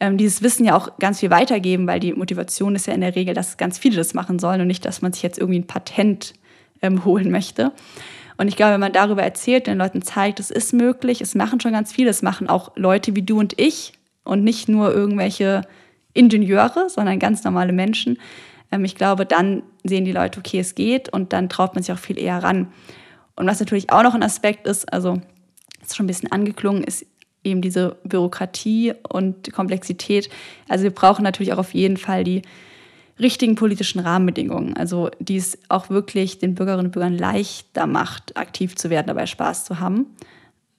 [0.00, 3.14] Ähm, dieses Wissen ja auch ganz viel weitergeben, weil die Motivation ist ja in der
[3.14, 5.66] Regel, dass ganz viele das machen sollen und nicht, dass man sich jetzt irgendwie ein
[5.66, 6.32] Patent
[6.80, 7.72] ähm, holen möchte.
[8.38, 11.60] Und ich glaube, wenn man darüber erzählt, den Leuten zeigt, es ist möglich, es machen
[11.60, 13.92] schon ganz viele, es machen auch Leute wie du und ich
[14.24, 15.62] und nicht nur irgendwelche
[16.14, 18.18] Ingenieure, sondern ganz normale Menschen.
[18.72, 21.92] Ähm, ich glaube, dann sehen die Leute, okay, es geht und dann traut man sich
[21.92, 22.72] auch viel eher ran.
[23.36, 25.20] Und was natürlich auch noch ein Aspekt ist, also
[25.82, 27.06] ist schon ein bisschen angeklungen, ist
[27.44, 30.28] eben diese Bürokratie und Komplexität.
[30.68, 32.42] Also wir brauchen natürlich auch auf jeden Fall die
[33.18, 38.76] richtigen politischen Rahmenbedingungen, also die es auch wirklich den Bürgerinnen und Bürgern leichter macht, aktiv
[38.76, 40.06] zu werden, dabei Spaß zu haben.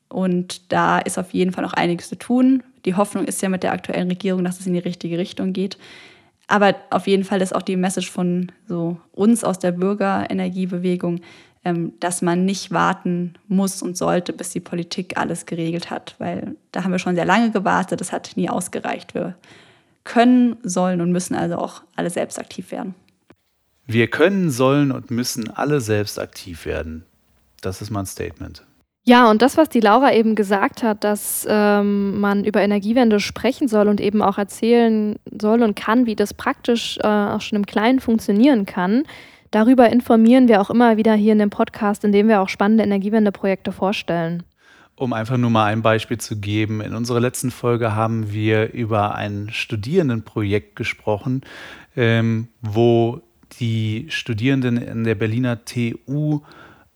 [0.10, 2.64] Und da ist auf jeden Fall noch einiges zu tun.
[2.86, 5.78] Die Hoffnung ist ja mit der aktuellen Regierung, dass es in die richtige Richtung geht.
[6.48, 11.22] Aber auf jeden Fall ist auch die Message von so uns aus der Bürgerenergiebewegung,
[11.64, 16.84] dass man nicht warten muss und sollte, bis die Politik alles geregelt hat, weil da
[16.84, 19.14] haben wir schon sehr lange gewartet, das hat nie ausgereicht.
[19.14, 19.36] Wir
[20.04, 22.96] können, sollen und müssen also auch alle selbst aktiv werden.
[23.86, 27.04] Wir können, sollen und müssen alle selbst aktiv werden.
[27.62, 28.66] Das ist mein Statement.
[29.04, 33.68] Ja, und das, was die Laura eben gesagt hat, dass ähm, man über Energiewende sprechen
[33.68, 37.66] soll und eben auch erzählen soll und kann, wie das praktisch äh, auch schon im
[37.66, 39.04] Kleinen funktionieren kann,
[39.52, 43.72] darüber informieren wir auch immer wieder hier in dem Podcast, indem wir auch spannende Energiewendeprojekte
[43.72, 44.44] vorstellen.
[44.96, 49.16] Um einfach nur mal ein Beispiel zu geben, in unserer letzten Folge haben wir über
[49.16, 51.42] ein Studierendenprojekt gesprochen,
[51.96, 53.22] ähm, wo
[53.60, 56.42] die Studierenden in der Berliner TU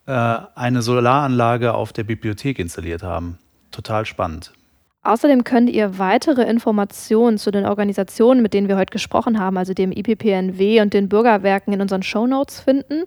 [0.06, 3.38] äh, eine Solaranlage auf der Bibliothek installiert haben.
[3.72, 4.52] Total spannend.
[5.06, 9.72] Außerdem könnt ihr weitere Informationen zu den Organisationen, mit denen wir heute gesprochen haben, also
[9.72, 13.04] dem IPPNW und den Bürgerwerken in unseren Shownotes finden.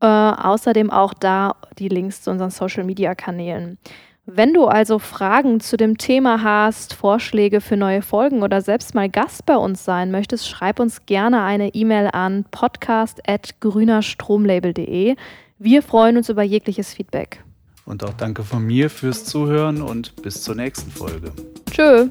[0.00, 3.78] Äh, außerdem auch da die Links zu unseren Social-Media-Kanälen.
[4.26, 9.08] Wenn du also Fragen zu dem Thema hast, Vorschläge für neue Folgen oder selbst mal
[9.08, 15.14] Gast bei uns sein möchtest, schreib uns gerne eine E-Mail an podcast.grünerstromlabel.de.
[15.58, 17.44] Wir freuen uns über jegliches Feedback.
[17.88, 21.32] Und auch danke von mir fürs Zuhören und bis zur nächsten Folge.
[21.70, 22.10] Tschö.